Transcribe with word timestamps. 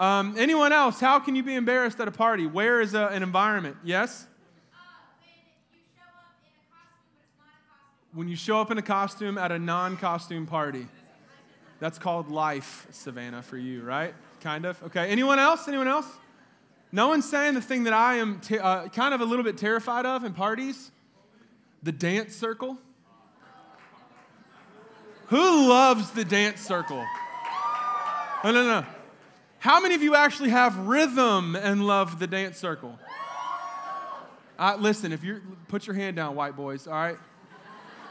Um, 0.00 0.34
anyone 0.38 0.72
else? 0.72 0.98
How 0.98 1.20
can 1.20 1.36
you 1.36 1.42
be 1.42 1.54
embarrassed 1.54 2.00
at 2.00 2.08
a 2.08 2.10
party? 2.10 2.46
Where 2.46 2.80
is 2.80 2.94
a, 2.94 3.08
an 3.08 3.22
environment? 3.22 3.76
Yes? 3.84 4.26
When 8.14 8.26
you 8.26 8.34
show 8.34 8.62
up 8.62 8.70
in 8.70 8.78
a 8.78 8.82
costume 8.82 9.36
at 9.36 9.52
a 9.52 9.58
non 9.58 9.98
costume 9.98 10.46
party. 10.46 10.88
That's 11.80 11.98
called 11.98 12.30
life, 12.30 12.86
Savannah, 12.90 13.42
for 13.42 13.58
you, 13.58 13.82
right? 13.82 14.14
Kind 14.40 14.64
of. 14.64 14.82
Okay. 14.84 15.10
Anyone 15.10 15.38
else? 15.38 15.68
Anyone 15.68 15.86
else? 15.86 16.06
No 16.92 17.08
one's 17.08 17.28
saying 17.28 17.52
the 17.52 17.60
thing 17.60 17.84
that 17.84 17.92
I 17.92 18.16
am 18.16 18.40
t- 18.40 18.58
uh, 18.58 18.88
kind 18.88 19.12
of 19.12 19.20
a 19.20 19.24
little 19.24 19.44
bit 19.44 19.58
terrified 19.58 20.06
of 20.06 20.24
in 20.24 20.32
parties 20.32 20.90
the 21.82 21.92
dance 21.92 22.34
circle. 22.34 22.78
Who 25.26 25.68
loves 25.68 26.10
the 26.10 26.24
dance 26.24 26.60
circle? 26.60 27.04
No, 28.42 28.50
no, 28.50 28.64
no. 28.64 28.86
How 29.60 29.78
many 29.78 29.94
of 29.94 30.02
you 30.02 30.14
actually 30.14 30.48
have 30.48 30.74
rhythm 30.86 31.54
and 31.54 31.86
love 31.86 32.18
the 32.18 32.26
dance 32.26 32.56
circle? 32.56 32.98
Uh, 34.58 34.76
listen, 34.80 35.12
if 35.12 35.22
you 35.22 35.42
put 35.68 35.86
your 35.86 35.94
hand 35.94 36.16
down, 36.16 36.34
white 36.34 36.56
boys, 36.56 36.86
all 36.86 36.94
right? 36.94 37.18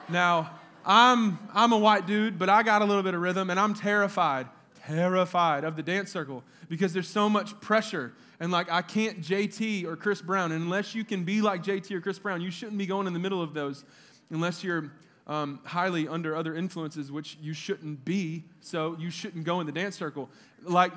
Now, 0.09 0.51
I'm, 0.85 1.39
I'm 1.51 1.71
a 1.71 1.77
white 1.77 2.05
dude, 2.05 2.37
but 2.37 2.49
I 2.49 2.61
got 2.61 2.83
a 2.83 2.85
little 2.85 3.01
bit 3.01 3.15
of 3.15 3.21
rhythm, 3.21 3.49
and 3.49 3.59
I'm 3.59 3.73
terrified, 3.73 4.45
terrified 4.85 5.63
of 5.63 5.75
the 5.75 5.81
dance 5.81 6.11
circle 6.11 6.43
because 6.69 6.93
there's 6.93 7.07
so 7.07 7.27
much 7.27 7.59
pressure. 7.59 8.13
And 8.39 8.51
like, 8.51 8.71
I 8.71 8.83
can't 8.83 9.19
JT 9.19 9.85
or 9.85 9.95
Chris 9.95 10.21
Brown. 10.21 10.51
Unless 10.51 10.93
you 10.93 11.03
can 11.03 11.23
be 11.23 11.41
like 11.41 11.63
JT 11.63 11.89
or 11.89 12.01
Chris 12.01 12.19
Brown, 12.19 12.41
you 12.41 12.51
shouldn't 12.51 12.77
be 12.77 12.85
going 12.85 13.07
in 13.07 13.13
the 13.13 13.19
middle 13.19 13.41
of 13.41 13.55
those 13.55 13.85
unless 14.29 14.63
you're 14.63 14.91
um, 15.25 15.61
highly 15.63 16.07
under 16.07 16.35
other 16.35 16.53
influences, 16.53 17.11
which 17.11 17.39
you 17.41 17.53
shouldn't 17.53 18.05
be. 18.05 18.43
So 18.61 18.95
you 18.99 19.09
shouldn't 19.09 19.45
go 19.45 19.61
in 19.61 19.65
the 19.65 19.71
dance 19.71 19.95
circle. 19.95 20.29
Like, 20.61 20.93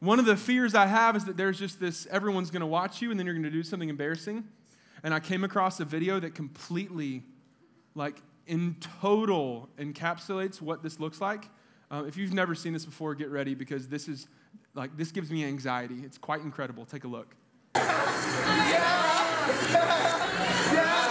one 0.00 0.18
of 0.18 0.26
the 0.26 0.36
fears 0.36 0.74
I 0.74 0.86
have 0.86 1.16
is 1.16 1.24
that 1.24 1.36
there's 1.36 1.58
just 1.58 1.80
this 1.80 2.06
everyone's 2.10 2.50
going 2.50 2.60
to 2.60 2.66
watch 2.66 3.00
you 3.00 3.10
and 3.10 3.18
then 3.18 3.26
you're 3.26 3.34
going 3.34 3.44
to 3.44 3.50
do 3.50 3.62
something 3.62 3.88
embarrassing. 3.88 4.44
And 5.02 5.12
I 5.12 5.20
came 5.20 5.44
across 5.44 5.80
a 5.80 5.84
video 5.84 6.18
that 6.20 6.34
completely, 6.34 7.22
like, 7.94 8.16
in 8.46 8.76
total 9.00 9.68
encapsulates 9.78 10.60
what 10.60 10.82
this 10.82 11.00
looks 11.00 11.20
like. 11.20 11.48
Uh, 11.90 12.04
if 12.06 12.16
you've 12.16 12.32
never 12.32 12.54
seen 12.54 12.72
this 12.72 12.84
before, 12.84 13.14
get 13.14 13.30
ready 13.30 13.54
because 13.54 13.88
this 13.88 14.08
is 14.08 14.26
like 14.74 14.96
this 14.96 15.12
gives 15.12 15.30
me 15.30 15.44
anxiety. 15.44 16.00
It's 16.04 16.18
quite 16.18 16.40
incredible. 16.40 16.86
Take 16.86 17.04
a 17.04 17.08
look. 17.08 17.34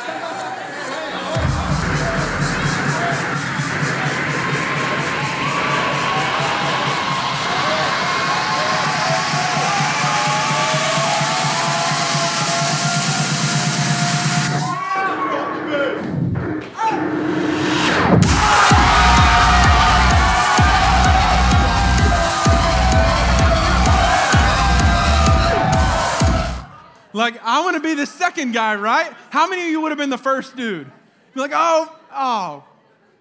Like, 27.13 27.41
I 27.43 27.61
want 27.61 27.75
to 27.75 27.81
be 27.81 27.93
the 27.93 28.07
second 28.07 28.53
guy, 28.53 28.75
right? 28.75 29.13
How 29.29 29.47
many 29.47 29.63
of 29.63 29.69
you 29.69 29.81
would 29.81 29.91
have 29.91 29.99
been 29.99 30.09
the 30.09 30.17
first 30.17 30.55
dude? 30.55 30.91
You're 31.33 31.47
like, 31.47 31.55
oh, 31.55 31.95
oh, 32.11 32.63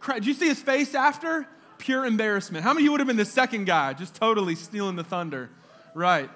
crap. 0.01 0.19
Did 0.19 0.27
you 0.27 0.35
see 0.35 0.49
his 0.49 0.61
face 0.61 0.95
after? 0.95 1.47
Pure 1.79 2.07
embarrassment. 2.07 2.65
How 2.65 2.73
many 2.73 2.83
of 2.83 2.85
you 2.85 2.91
would 2.93 3.01
have 3.01 3.07
been 3.07 3.17
the 3.17 3.25
second 3.25 3.67
guy, 3.67 3.93
just 3.93 4.15
totally 4.15 4.55
stealing 4.55 4.97
the 4.97 5.05
thunder? 5.05 5.51
Right. 5.95 6.31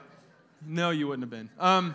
No, 0.66 0.90
you 0.90 1.08
wouldn't 1.08 1.22
have 1.22 1.30
been. 1.30 1.48
Um, 1.58 1.94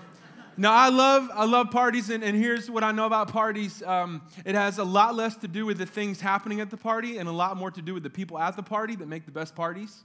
now, 0.58 0.74
I 0.74 0.90
love, 0.90 1.30
I 1.34 1.46
love 1.46 1.72
parties, 1.72 2.10
and, 2.10 2.24
and 2.24 2.38
here's 2.38 2.70
what 2.70 2.84
I 2.84 2.92
know 2.92 3.06
about 3.06 3.32
parties. 3.32 3.82
Um, 3.84 4.22
it 4.46 4.56
has 4.56 4.80
a 4.80 4.84
lot 4.84 5.16
less 5.16 5.36
to 5.38 5.48
do 5.48 5.66
with 5.66 5.78
the 5.78 5.86
things 5.86 6.22
happening 6.22 6.60
at 6.60 6.70
the 6.70 6.78
party 6.78 7.18
and 7.18 7.28
a 7.30 7.32
lot 7.32 7.58
more 7.58 7.72
to 7.72 7.82
do 7.82 7.94
with 7.94 8.04
the 8.04 8.10
people 8.10 8.38
at 8.38 8.56
the 8.56 8.64
party 8.64 8.96
that 8.98 9.08
make 9.08 9.26
the 9.26 9.32
best 9.32 9.56
parties. 9.56 10.04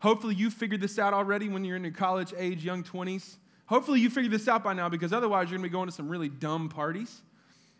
Hopefully, 0.00 0.34
you 0.34 0.50
figured 0.50 0.80
this 0.80 0.98
out 0.98 1.12
already 1.12 1.48
when 1.48 1.64
you're 1.64 1.76
in 1.76 1.84
your 1.84 1.92
college 1.92 2.32
age, 2.36 2.64
young 2.64 2.82
20s. 2.82 3.36
Hopefully, 3.70 4.00
you 4.00 4.10
figured 4.10 4.32
this 4.32 4.48
out 4.48 4.64
by 4.64 4.72
now 4.72 4.88
because 4.88 5.12
otherwise, 5.12 5.48
you're 5.48 5.56
going 5.56 5.62
to 5.62 5.70
be 5.70 5.72
going 5.72 5.86
to 5.86 5.94
some 5.94 6.08
really 6.08 6.28
dumb 6.28 6.68
parties. 6.68 7.22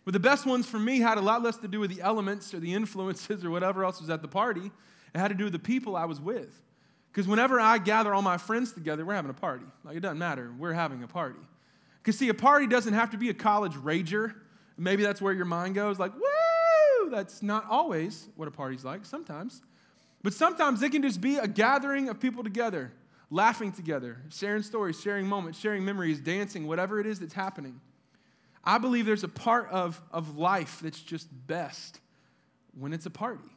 But 0.04 0.14
the 0.14 0.20
best 0.20 0.46
ones 0.46 0.64
for 0.64 0.78
me 0.78 1.00
had 1.00 1.18
a 1.18 1.20
lot 1.20 1.42
less 1.42 1.56
to 1.56 1.68
do 1.68 1.80
with 1.80 1.92
the 1.92 2.00
elements 2.00 2.54
or 2.54 2.60
the 2.60 2.72
influences 2.74 3.44
or 3.44 3.50
whatever 3.50 3.84
else 3.84 4.00
was 4.00 4.08
at 4.08 4.22
the 4.22 4.28
party. 4.28 4.70
It 5.12 5.18
had 5.18 5.28
to 5.28 5.34
do 5.34 5.42
with 5.42 5.52
the 5.52 5.58
people 5.58 5.96
I 5.96 6.04
was 6.04 6.20
with. 6.20 6.62
Because 7.10 7.26
whenever 7.26 7.58
I 7.58 7.78
gather 7.78 8.14
all 8.14 8.22
my 8.22 8.38
friends 8.38 8.70
together, 8.70 9.04
we're 9.04 9.14
having 9.14 9.32
a 9.32 9.34
party. 9.34 9.64
Like, 9.82 9.96
it 9.96 10.00
doesn't 10.00 10.18
matter. 10.18 10.52
We're 10.56 10.74
having 10.74 11.02
a 11.02 11.08
party. 11.08 11.40
Because, 12.00 12.16
see, 12.16 12.28
a 12.28 12.34
party 12.34 12.68
doesn't 12.68 12.94
have 12.94 13.10
to 13.10 13.18
be 13.18 13.28
a 13.28 13.34
college 13.34 13.72
rager. 13.72 14.34
Maybe 14.78 15.02
that's 15.02 15.20
where 15.20 15.32
your 15.32 15.44
mind 15.44 15.74
goes, 15.74 15.98
like, 15.98 16.12
woo! 16.14 17.10
That's 17.10 17.42
not 17.42 17.68
always 17.68 18.28
what 18.36 18.46
a 18.46 18.52
party's 18.52 18.84
like, 18.84 19.04
sometimes. 19.04 19.60
But 20.22 20.34
sometimes 20.34 20.84
it 20.84 20.92
can 20.92 21.02
just 21.02 21.20
be 21.20 21.38
a 21.38 21.48
gathering 21.48 22.08
of 22.08 22.20
people 22.20 22.44
together 22.44 22.92
laughing 23.30 23.72
together, 23.72 24.18
sharing 24.30 24.62
stories, 24.62 25.00
sharing 25.00 25.26
moments, 25.26 25.58
sharing 25.58 25.84
memories, 25.84 26.18
dancing, 26.20 26.66
whatever 26.66 26.98
it 26.98 27.06
is 27.06 27.20
that's 27.20 27.34
happening. 27.34 27.80
I 28.64 28.78
believe 28.78 29.06
there's 29.06 29.24
a 29.24 29.28
part 29.28 29.70
of, 29.70 30.00
of 30.12 30.36
life 30.36 30.80
that's 30.82 31.00
just 31.00 31.28
best 31.46 32.00
when 32.78 32.92
it's 32.92 33.06
a 33.06 33.10
party. 33.10 33.48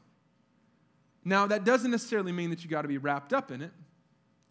Now, 1.25 1.47
that 1.47 1.63
doesn't 1.63 1.91
necessarily 1.91 2.31
mean 2.31 2.50
that 2.51 2.63
you 2.63 2.69
got 2.69 2.84
to 2.84 2.88
be 2.88 2.97
wrapped 2.97 3.34
up 3.34 3.51
in 3.51 3.61
it, 3.61 3.72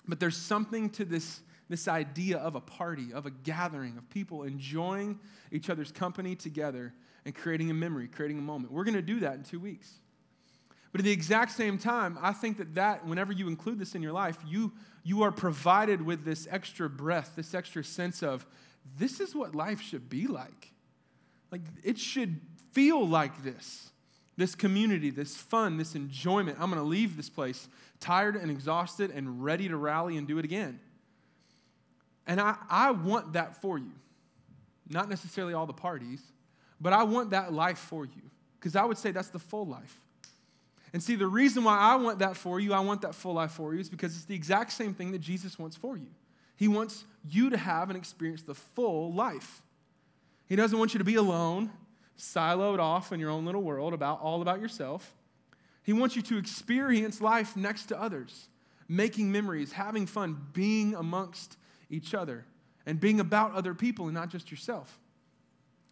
but 0.06 0.18
there's 0.18 0.36
something 0.36 0.90
to 0.90 1.04
this, 1.04 1.40
this 1.68 1.86
idea 1.86 2.38
of 2.38 2.54
a 2.54 2.60
party, 2.60 3.12
of 3.12 3.26
a 3.26 3.30
gathering, 3.30 3.96
of 3.98 4.08
people 4.10 4.42
enjoying 4.42 5.20
each 5.50 5.70
other's 5.70 5.92
company 5.92 6.34
together 6.34 6.92
and 7.24 7.34
creating 7.34 7.70
a 7.70 7.74
memory, 7.74 8.08
creating 8.08 8.38
a 8.38 8.42
moment. 8.42 8.72
We're 8.72 8.84
going 8.84 8.94
to 8.94 9.02
do 9.02 9.20
that 9.20 9.34
in 9.34 9.42
two 9.44 9.60
weeks. 9.60 10.00
But 10.90 11.00
at 11.00 11.04
the 11.04 11.12
exact 11.12 11.52
same 11.52 11.78
time, 11.78 12.18
I 12.20 12.32
think 12.32 12.58
that 12.58 12.74
that, 12.74 13.06
whenever 13.06 13.32
you 13.32 13.48
include 13.48 13.78
this 13.78 13.94
in 13.94 14.02
your 14.02 14.12
life, 14.12 14.36
you, 14.46 14.72
you 15.02 15.22
are 15.22 15.32
provided 15.32 16.02
with 16.02 16.24
this 16.24 16.46
extra 16.50 16.88
breath, 16.88 17.32
this 17.36 17.54
extra 17.54 17.82
sense 17.82 18.22
of 18.22 18.46
this 18.98 19.20
is 19.20 19.34
what 19.34 19.54
life 19.54 19.80
should 19.80 20.08
be 20.08 20.26
like. 20.26 20.72
Like 21.50 21.62
it 21.82 21.98
should 21.98 22.40
feel 22.72 23.06
like 23.06 23.42
this 23.42 23.92
this 24.36 24.54
community, 24.54 25.10
this 25.10 25.36
fun, 25.36 25.76
this 25.76 25.94
enjoyment. 25.94 26.56
I'm 26.58 26.70
going 26.70 26.82
to 26.82 26.88
leave 26.88 27.16
this 27.16 27.28
place 27.28 27.68
tired 28.00 28.34
and 28.34 28.50
exhausted 28.50 29.10
and 29.10 29.44
ready 29.44 29.68
to 29.68 29.76
rally 29.76 30.16
and 30.16 30.26
do 30.26 30.38
it 30.38 30.44
again. 30.44 30.80
And 32.26 32.40
I, 32.40 32.56
I 32.70 32.92
want 32.92 33.34
that 33.34 33.60
for 33.60 33.78
you. 33.78 33.92
Not 34.88 35.08
necessarily 35.08 35.54
all 35.54 35.66
the 35.66 35.72
parties, 35.72 36.22
but 36.80 36.92
I 36.92 37.02
want 37.02 37.30
that 37.30 37.52
life 37.52 37.78
for 37.78 38.04
you. 38.04 38.22
Because 38.58 38.74
I 38.74 38.84
would 38.84 38.98
say 38.98 39.10
that's 39.10 39.28
the 39.28 39.38
full 39.38 39.66
life. 39.66 40.00
And 40.92 41.02
see, 41.02 41.14
the 41.16 41.26
reason 41.26 41.64
why 41.64 41.78
I 41.78 41.96
want 41.96 42.18
that 42.18 42.36
for 42.36 42.60
you, 42.60 42.74
I 42.74 42.80
want 42.80 43.00
that 43.02 43.14
full 43.14 43.34
life 43.34 43.52
for 43.52 43.72
you, 43.74 43.80
is 43.80 43.88
because 43.88 44.14
it's 44.14 44.26
the 44.26 44.34
exact 44.34 44.72
same 44.72 44.92
thing 44.92 45.12
that 45.12 45.20
Jesus 45.20 45.58
wants 45.58 45.76
for 45.76 45.96
you. 45.96 46.08
He 46.56 46.68
wants 46.68 47.04
you 47.28 47.50
to 47.50 47.56
have 47.56 47.88
and 47.88 47.96
experience 47.96 48.42
the 48.42 48.54
full 48.54 49.12
life. 49.12 49.62
He 50.48 50.56
doesn't 50.56 50.78
want 50.78 50.92
you 50.92 50.98
to 50.98 51.04
be 51.04 51.14
alone, 51.14 51.70
siloed 52.18 52.78
off 52.78 53.10
in 53.10 53.20
your 53.20 53.30
own 53.30 53.46
little 53.46 53.62
world 53.62 53.94
about 53.94 54.20
all 54.20 54.42
about 54.42 54.60
yourself. 54.60 55.14
He 55.82 55.92
wants 55.94 56.14
you 56.14 56.22
to 56.22 56.36
experience 56.36 57.20
life 57.20 57.56
next 57.56 57.86
to 57.86 58.00
others, 58.00 58.48
making 58.86 59.32
memories, 59.32 59.72
having 59.72 60.06
fun, 60.06 60.46
being 60.52 60.94
amongst 60.94 61.56
each 61.88 62.14
other, 62.14 62.44
and 62.84 63.00
being 63.00 63.18
about 63.18 63.54
other 63.54 63.74
people 63.74 64.06
and 64.06 64.14
not 64.14 64.28
just 64.28 64.50
yourself. 64.50 65.00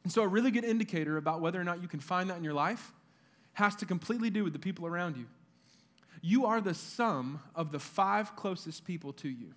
And 0.04 0.12
so, 0.12 0.22
a 0.22 0.28
really 0.28 0.50
good 0.50 0.64
indicator 0.64 1.16
about 1.16 1.40
whether 1.40 1.60
or 1.60 1.64
not 1.64 1.82
you 1.82 1.88
can 1.88 2.00
find 2.00 2.28
that 2.30 2.36
in 2.36 2.44
your 2.44 2.54
life 2.54 2.92
has 3.54 3.74
to 3.76 3.86
completely 3.86 4.30
do 4.30 4.44
with 4.44 4.52
the 4.52 4.58
people 4.58 4.86
around 4.86 5.16
you. 5.16 5.26
You 6.22 6.46
are 6.46 6.60
the 6.60 6.74
sum 6.74 7.40
of 7.54 7.72
the 7.72 7.78
five 7.78 8.36
closest 8.36 8.84
people 8.84 9.12
to 9.14 9.28
you. 9.28 9.54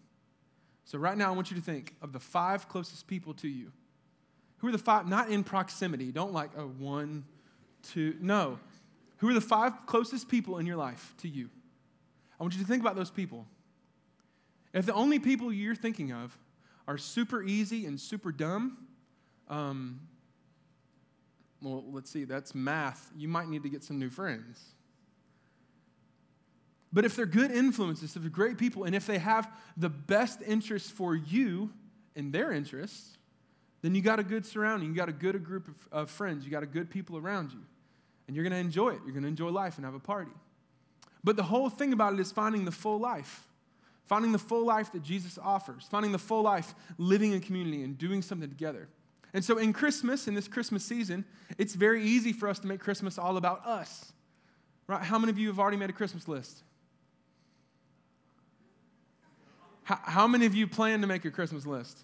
So, 0.85 0.97
right 0.97 1.17
now, 1.17 1.29
I 1.31 1.35
want 1.35 1.51
you 1.51 1.57
to 1.57 1.63
think 1.63 1.95
of 2.01 2.11
the 2.13 2.19
five 2.19 2.67
closest 2.67 3.07
people 3.07 3.33
to 3.35 3.47
you. 3.47 3.71
Who 4.57 4.67
are 4.67 4.71
the 4.71 4.77
five? 4.77 5.07
Not 5.07 5.29
in 5.29 5.43
proximity. 5.43 6.11
Don't 6.11 6.33
like, 6.33 6.51
oh, 6.57 6.67
one, 6.77 7.25
two. 7.83 8.15
No. 8.19 8.59
Who 9.17 9.29
are 9.29 9.33
the 9.33 9.41
five 9.41 9.85
closest 9.85 10.29
people 10.29 10.57
in 10.57 10.65
your 10.65 10.77
life 10.77 11.13
to 11.19 11.29
you? 11.29 11.49
I 12.39 12.43
want 12.43 12.53
you 12.55 12.61
to 12.61 12.67
think 12.67 12.81
about 12.81 12.95
those 12.95 13.11
people. 13.11 13.45
If 14.73 14.85
the 14.85 14.93
only 14.93 15.19
people 15.19 15.53
you're 15.53 15.75
thinking 15.75 16.11
of 16.11 16.37
are 16.87 16.97
super 16.97 17.43
easy 17.43 17.85
and 17.85 17.99
super 17.99 18.31
dumb, 18.31 18.77
um, 19.49 20.01
well, 21.63 21.83
let's 21.91 22.11
see, 22.11 22.25
that's 22.25 22.53
math. 22.53 23.09
You 23.15 23.27
might 23.27 23.47
need 23.47 23.63
to 23.63 23.69
get 23.69 23.83
some 23.83 23.97
new 23.97 24.09
friends. 24.09 24.75
But 26.91 27.05
if 27.05 27.15
they're 27.15 27.25
good 27.25 27.49
influences, 27.49 28.15
if 28.15 28.21
they're 28.21 28.29
great 28.29 28.57
people, 28.57 28.83
and 28.83 28.93
if 28.93 29.07
they 29.07 29.17
have 29.17 29.49
the 29.77 29.89
best 29.89 30.41
interests 30.45 30.91
for 30.91 31.15
you 31.15 31.71
and 32.15 32.31
their 32.31 32.51
interests, 32.51 33.17
then 33.81 33.95
you 33.95 34.01
got 34.01 34.19
a 34.19 34.23
good 34.23 34.45
surrounding. 34.45 34.89
You 34.89 34.95
got 34.95 35.09
a 35.09 35.13
good 35.13 35.43
group 35.43 35.67
of, 35.67 35.75
of 35.91 36.09
friends. 36.11 36.45
You 36.45 36.51
got 36.51 36.63
a 36.63 36.67
good 36.67 36.89
people 36.89 37.17
around 37.17 37.51
you. 37.51 37.59
And 38.27 38.35
you're 38.35 38.43
going 38.43 38.53
to 38.53 38.59
enjoy 38.59 38.89
it. 38.89 38.99
You're 39.03 39.13
going 39.13 39.23
to 39.23 39.29
enjoy 39.29 39.49
life 39.49 39.77
and 39.77 39.85
have 39.85 39.95
a 39.95 39.99
party. 39.99 40.31
But 41.23 41.35
the 41.35 41.43
whole 41.43 41.69
thing 41.69 41.93
about 41.93 42.13
it 42.13 42.19
is 42.19 42.31
finding 42.31 42.65
the 42.65 42.71
full 42.71 42.99
life. 42.99 43.47
finding 44.05 44.31
the 44.31 44.39
full 44.39 44.65
life 44.65 44.91
that 44.91 45.01
Jesus 45.01 45.39
offers, 45.41 45.87
finding 45.89 46.11
the 46.11 46.19
full 46.19 46.43
life 46.43 46.75
living 46.97 47.31
in 47.31 47.39
community 47.39 47.83
and 47.83 47.97
doing 47.97 48.21
something 48.21 48.49
together. 48.49 48.87
And 49.33 49.43
so 49.43 49.57
in 49.57 49.73
Christmas, 49.73 50.27
in 50.27 50.35
this 50.35 50.47
Christmas 50.47 50.85
season, 50.85 51.25
it's 51.57 51.73
very 51.73 52.03
easy 52.03 52.33
for 52.33 52.47
us 52.47 52.59
to 52.59 52.67
make 52.67 52.79
Christmas 52.79 53.17
all 53.17 53.37
about 53.37 53.65
us. 53.65 54.11
Right? 54.87 55.01
How 55.01 55.17
many 55.17 55.31
of 55.31 55.39
you 55.39 55.47
have 55.47 55.59
already 55.59 55.77
made 55.77 55.89
a 55.89 55.93
Christmas 55.93 56.27
list? 56.27 56.61
How, 59.83 59.99
how 60.03 60.27
many 60.27 60.45
of 60.45 60.53
you 60.53 60.67
plan 60.67 61.01
to 61.01 61.07
make 61.07 61.25
a 61.25 61.31
Christmas 61.31 61.65
list? 61.65 62.03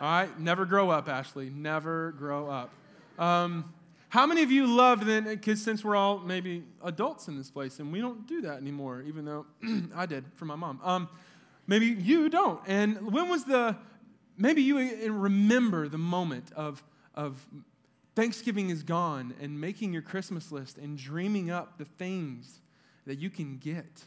All 0.00 0.10
right, 0.10 0.40
never 0.40 0.64
grow 0.64 0.88
up, 0.88 1.08
Ashley. 1.10 1.50
Never 1.50 2.12
grow 2.12 2.48
up. 2.48 2.70
Um, 3.18 3.74
how 4.08 4.26
many 4.26 4.42
of 4.42 4.50
you 4.50 4.66
loved 4.66 5.04
then? 5.04 5.24
Because 5.24 5.62
since 5.62 5.84
we're 5.84 5.96
all 5.96 6.18
maybe 6.18 6.64
adults 6.82 7.28
in 7.28 7.36
this 7.36 7.50
place, 7.50 7.78
and 7.80 7.92
we 7.92 8.00
don't 8.00 8.26
do 8.26 8.40
that 8.42 8.56
anymore, 8.56 9.02
even 9.02 9.26
though 9.26 9.44
I 9.94 10.06
did 10.06 10.24
for 10.36 10.46
my 10.46 10.56
mom. 10.56 10.80
Um, 10.82 11.08
maybe 11.66 11.86
you 11.86 12.30
don't. 12.30 12.60
And 12.66 13.12
when 13.12 13.28
was 13.28 13.44
the? 13.44 13.76
Maybe 14.40 14.62
you 14.62 15.12
remember 15.12 15.88
the 15.88 15.98
moment 15.98 16.50
of 16.56 16.82
of 17.14 17.46
Thanksgiving 18.16 18.70
is 18.70 18.82
gone, 18.82 19.34
and 19.40 19.60
making 19.60 19.92
your 19.92 20.02
Christmas 20.02 20.50
list 20.50 20.78
and 20.78 20.98
dreaming 20.98 21.50
up 21.50 21.78
the 21.78 21.84
things 21.84 22.60
that 23.06 23.18
you 23.18 23.30
can 23.30 23.58
get. 23.58 24.04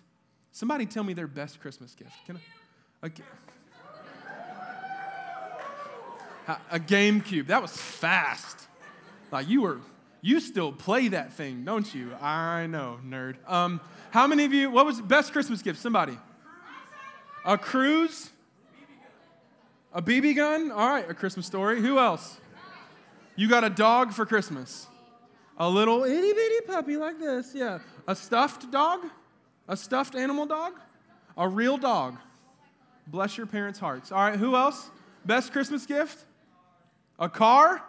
Somebody 0.52 0.86
tell 0.86 1.04
me 1.04 1.14
their 1.14 1.28
best 1.28 1.60
Christmas 1.60 1.96
gift. 1.96 2.12
Can 2.26 2.38
I? 2.38 3.06
Okay. 3.08 3.24
A 6.72 6.80
GameCube. 6.80 7.48
That 7.48 7.62
was 7.62 7.76
fast. 7.76 8.68
Like 9.32 9.48
you 9.48 9.62
were, 9.62 9.80
you 10.22 10.40
still 10.40 10.72
play 10.72 11.08
that 11.10 11.34
thing, 11.34 11.64
don't 11.64 11.94
you? 11.96 12.14
I 12.22 12.68
know, 12.68 13.00
nerd. 13.06 13.38
Um, 13.50 13.80
how 14.12 14.28
many 14.28 14.46
of 14.46 14.54
you, 14.54 14.70
what 14.70 14.86
was 14.86 15.02
best 15.02 15.32
Christmas 15.32 15.62
gift? 15.62 15.80
Somebody. 15.80 16.18
A 17.46 17.58
cruise? 17.58 18.30
A 19.94 20.02
BB 20.02 20.36
gun? 20.36 20.72
All 20.72 20.90
right, 20.90 21.08
a 21.08 21.14
Christmas 21.14 21.46
story. 21.46 21.80
Who 21.80 22.00
else? 22.00 22.40
You 23.36 23.48
got 23.48 23.64
a 23.64 23.70
dog 23.70 24.12
for 24.12 24.26
Christmas. 24.26 24.88
A 25.58 25.70
little 25.70 26.04
itty 26.04 26.34
bitty 26.34 26.62
puppy 26.66 26.98
like 26.98 27.20
this, 27.20 27.54
yeah. 27.54 27.80
A 28.08 28.16
stuffed 28.16 28.72
dog? 28.72 29.02
A 29.68 29.78
stuffed 29.78 30.16
animal 30.16 30.48
dog? 30.48 30.74
A 31.38 31.48
real 31.48 31.78
dog. 31.78 32.18
Bless 33.06 33.38
your 33.38 33.46
parents' 33.46 33.80
hearts. 33.80 34.12
All 34.12 34.18
right, 34.18 34.38
who 34.38 34.56
else? 34.56 34.90
Best 35.26 35.52
Christmas 35.52 35.86
gift? 35.86 36.26
A 37.20 37.30
car? 37.30 37.84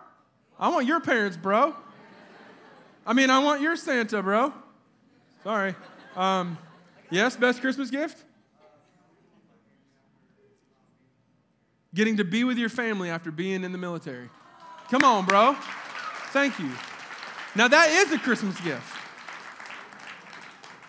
I 0.58 0.68
want 0.68 0.86
your 0.86 1.00
parents, 1.00 1.36
bro. 1.38 1.74
I 3.06 3.14
mean, 3.14 3.30
I 3.30 3.38
want 3.38 3.62
your 3.62 3.76
Santa, 3.76 4.22
bro. 4.22 4.52
Sorry. 5.42 5.74
Um, 6.16 6.58
yes, 7.10 7.36
best 7.36 7.60
Christmas 7.60 7.90
gift? 7.90 8.24
Getting 11.94 12.17
to 12.17 12.25
be 12.25 12.44
with 12.44 12.58
your 12.58 12.69
family 12.69 13.08
after 13.08 13.31
being 13.31 13.64
in 13.64 13.73
the 13.73 13.79
military. 13.79 14.29
Come 14.91 15.05
on, 15.05 15.25
bro. 15.25 15.56
Thank 16.32 16.58
you. 16.58 16.70
Now, 17.55 17.69
that 17.69 17.88
is 17.88 18.12
a 18.12 18.19
Christmas 18.19 18.61
gift. 18.61 18.99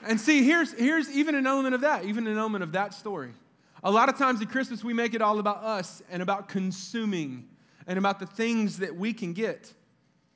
And 0.08 0.20
see, 0.20 0.44
here's, 0.44 0.74
here's 0.74 1.10
even 1.12 1.36
an 1.36 1.46
element 1.46 1.76
of 1.76 1.82
that, 1.82 2.06
even 2.06 2.28
an 2.28 2.38
element 2.38 2.64
of 2.64 2.72
that 2.72 2.94
story. 2.94 3.32
A 3.84 3.92
lot 3.92 4.10
of 4.10 4.18
times 4.18 4.42
at 4.42 4.50
Christmas, 4.50 4.84
we 4.84 4.94
make 4.94 5.14
it 5.14 5.22
all 5.22 5.38
about 5.38 5.64
us 5.64 6.02
and 6.10 6.24
about 6.24 6.50
consuming 6.50 7.48
and 7.86 8.00
about 8.00 8.20
the 8.20 8.26
things 8.26 8.80
that 8.80 8.96
we 8.96 9.14
can 9.14 9.34
get. 9.34 9.74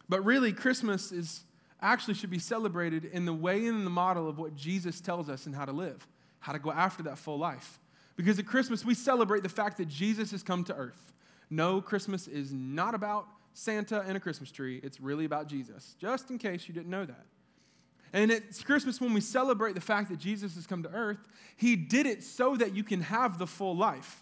But 0.07 0.23
really, 0.23 0.53
Christmas 0.53 1.11
is 1.11 1.41
actually 1.81 2.13
should 2.13 2.29
be 2.29 2.39
celebrated 2.39 3.05
in 3.05 3.25
the 3.25 3.33
way 3.33 3.65
and 3.65 3.77
in 3.77 3.83
the 3.83 3.89
model 3.89 4.29
of 4.29 4.37
what 4.37 4.55
Jesus 4.55 5.01
tells 5.01 5.29
us 5.29 5.45
and 5.45 5.55
how 5.55 5.65
to 5.65 5.71
live, 5.71 6.07
how 6.39 6.53
to 6.53 6.59
go 6.59 6.71
after 6.71 7.03
that 7.03 7.17
full 7.17 7.39
life. 7.39 7.79
Because 8.19 8.37
at 8.37 8.45
Christmas, 8.45 8.83
we 8.83 8.95
celebrate 8.95 9.43
the 9.43 9.49
fact 9.49 9.77
that 9.77 9.87
Jesus 9.87 10.31
has 10.31 10.43
come 10.43 10.65
to 10.65 10.75
earth. 10.75 11.13
No, 11.49 11.79
Christmas 11.79 12.27
is 12.27 12.51
not 12.51 12.93
about 12.93 13.25
Santa 13.53 14.01
and 14.01 14.17
a 14.17 14.19
Christmas 14.19 14.51
tree, 14.51 14.81
it's 14.83 14.99
really 14.99 15.23
about 15.23 15.47
Jesus, 15.47 15.95
just 15.97 16.29
in 16.29 16.37
case 16.37 16.67
you 16.67 16.73
didn't 16.73 16.89
know 16.89 17.05
that. 17.05 17.25
And 18.11 18.29
it's 18.29 18.61
Christmas 18.61 18.99
when 18.99 19.13
we 19.13 19.21
celebrate 19.21 19.73
the 19.73 19.79
fact 19.79 20.09
that 20.09 20.19
Jesus 20.19 20.55
has 20.55 20.67
come 20.67 20.83
to 20.83 20.89
earth. 20.89 21.29
He 21.55 21.77
did 21.77 22.05
it 22.05 22.21
so 22.21 22.57
that 22.57 22.75
you 22.75 22.83
can 22.83 22.99
have 23.03 23.37
the 23.37 23.47
full 23.47 23.77
life. 23.77 24.21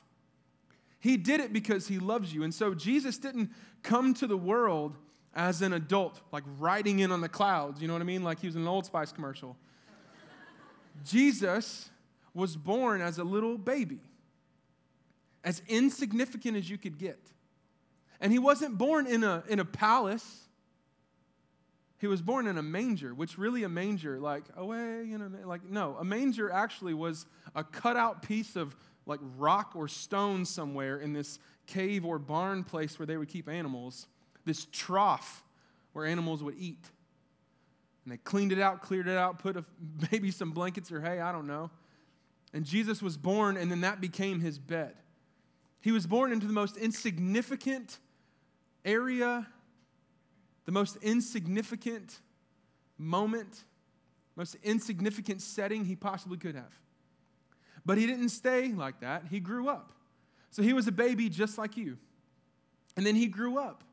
He 0.99 1.17
did 1.17 1.39
it 1.39 1.51
because 1.51 1.87
he 1.87 1.97
loves 1.97 2.31
you. 2.31 2.43
And 2.43 2.53
so 2.53 2.75
Jesus 2.75 3.17
didn't 3.17 3.49
come 3.81 4.13
to 4.13 4.27
the 4.27 4.37
world 4.37 4.95
as 5.33 5.63
an 5.63 5.73
adult, 5.73 6.21
like 6.31 6.43
riding 6.59 6.99
in 6.99 7.11
on 7.11 7.21
the 7.21 7.29
clouds. 7.29 7.81
You 7.81 7.87
know 7.87 7.95
what 7.95 8.03
I 8.03 8.05
mean? 8.05 8.23
Like 8.23 8.41
he 8.41 8.45
was 8.45 8.55
in 8.55 8.61
an 8.61 8.67
Old 8.67 8.85
Spice 8.85 9.11
commercial. 9.11 9.57
Jesus 11.03 11.89
was 12.33 12.55
born 12.55 13.01
as 13.01 13.17
a 13.17 13.23
little 13.23 13.57
baby, 13.57 13.99
as 15.43 15.61
insignificant 15.67 16.57
as 16.57 16.69
you 16.69 16.77
could 16.77 16.97
get. 16.97 17.19
And 18.19 18.31
he 18.31 18.39
wasn't 18.39 18.77
born 18.77 19.07
in 19.07 19.23
a, 19.23 19.43
in 19.47 19.59
a 19.59 19.65
palace. 19.65 20.47
He 21.99 22.07
was 22.07 22.21
born 22.21 22.47
in 22.47 22.57
a 22.57 22.63
manger, 22.63 23.13
which 23.13 23.37
really 23.37 23.63
a 23.63 23.69
manger, 23.69 24.19
like 24.19 24.43
away, 24.55 25.03
you 25.03 25.17
know, 25.17 25.29
like 25.45 25.63
no, 25.63 25.97
a 25.99 26.03
manger 26.03 26.51
actually 26.51 26.93
was 26.93 27.25
a 27.55 27.63
cutout 27.63 28.21
piece 28.21 28.55
of 28.55 28.75
like 29.05 29.19
rock 29.37 29.71
or 29.75 29.87
stone 29.87 30.45
somewhere 30.45 30.99
in 30.99 31.13
this 31.13 31.39
cave 31.65 32.05
or 32.05 32.19
barn 32.19 32.63
place 32.63 32.99
where 32.99 33.05
they 33.05 33.17
would 33.17 33.29
keep 33.29 33.47
animals, 33.49 34.07
this 34.45 34.65
trough 34.71 35.43
where 35.93 36.05
animals 36.05 36.43
would 36.43 36.55
eat. 36.57 36.85
And 38.03 38.13
they 38.13 38.17
cleaned 38.17 38.51
it 38.51 38.59
out, 38.59 38.81
cleared 38.81 39.07
it 39.07 39.17
out, 39.17 39.39
put 39.39 39.57
a, 39.57 39.65
maybe 40.11 40.31
some 40.31 40.51
blankets 40.51 40.91
or 40.91 41.01
hay, 41.01 41.19
I 41.19 41.31
don't 41.31 41.47
know. 41.47 41.69
And 42.57 42.65
Jesus 42.65 43.03
was 43.03 43.17
born, 43.17 43.55
and 43.55 43.69
then 43.69 43.81
that 43.81 44.01
became 44.01 44.39
his 44.39 44.57
bed. 44.57 44.95
He 45.79 45.91
was 45.91 46.07
born 46.07 46.31
into 46.31 46.47
the 46.47 46.53
most 46.53 46.75
insignificant 46.75 47.99
area, 48.83 49.45
the 50.65 50.71
most 50.71 50.97
insignificant 51.03 52.19
moment, 52.97 53.63
most 54.35 54.55
insignificant 54.63 55.43
setting 55.43 55.85
he 55.85 55.95
possibly 55.95 56.39
could 56.39 56.55
have. 56.55 56.73
But 57.85 57.99
he 57.99 58.07
didn't 58.07 58.29
stay 58.29 58.69
like 58.69 59.01
that. 59.01 59.25
He 59.29 59.39
grew 59.39 59.69
up. 59.69 59.91
So 60.49 60.63
he 60.63 60.73
was 60.73 60.87
a 60.87 60.91
baby 60.91 61.29
just 61.29 61.59
like 61.59 61.77
you. 61.77 61.99
And 62.95 63.05
then 63.05 63.13
he 63.13 63.27
grew 63.27 63.59
up 63.59 63.83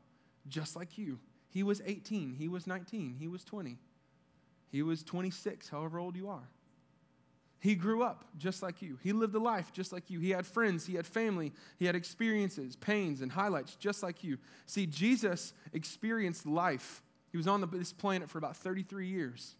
just 0.47 0.75
like 0.75 0.97
you. 0.97 1.19
He 1.51 1.61
was 1.61 1.83
18, 1.85 2.33
he 2.33 2.47
was 2.47 2.65
19, 2.65 3.17
he 3.19 3.27
was 3.27 3.43
20, 3.43 3.77
he 4.71 4.81
was 4.81 5.03
26, 5.03 5.69
however 5.69 5.99
old 5.99 6.15
you 6.15 6.29
are. 6.29 6.49
He 7.65 7.73
grew 7.73 8.03
up 8.03 8.25
just 8.37 8.61
like 8.61 8.83
you. 8.83 8.99
He 9.01 9.11
lived 9.11 9.33
a 9.33 9.39
life 9.39 9.73
just 9.73 9.91
like 9.91 10.11
you. 10.11 10.19
He 10.19 10.29
had 10.29 10.45
friends, 10.45 10.85
he 10.85 10.93
had 10.93 11.07
family, 11.07 11.51
he 11.79 11.87
had 11.87 11.95
experiences, 11.95 12.75
pains, 12.75 13.21
and 13.21 13.31
highlights 13.31 13.73
just 13.73 14.03
like 14.03 14.23
you. 14.23 14.37
See, 14.67 14.85
Jesus 14.85 15.51
experienced 15.73 16.45
life. 16.45 17.01
He 17.31 17.37
was 17.37 17.47
on 17.47 17.67
this 17.73 17.91
planet 17.91 18.29
for 18.29 18.37
about 18.37 18.55
33 18.55 19.07
years, 19.07 19.55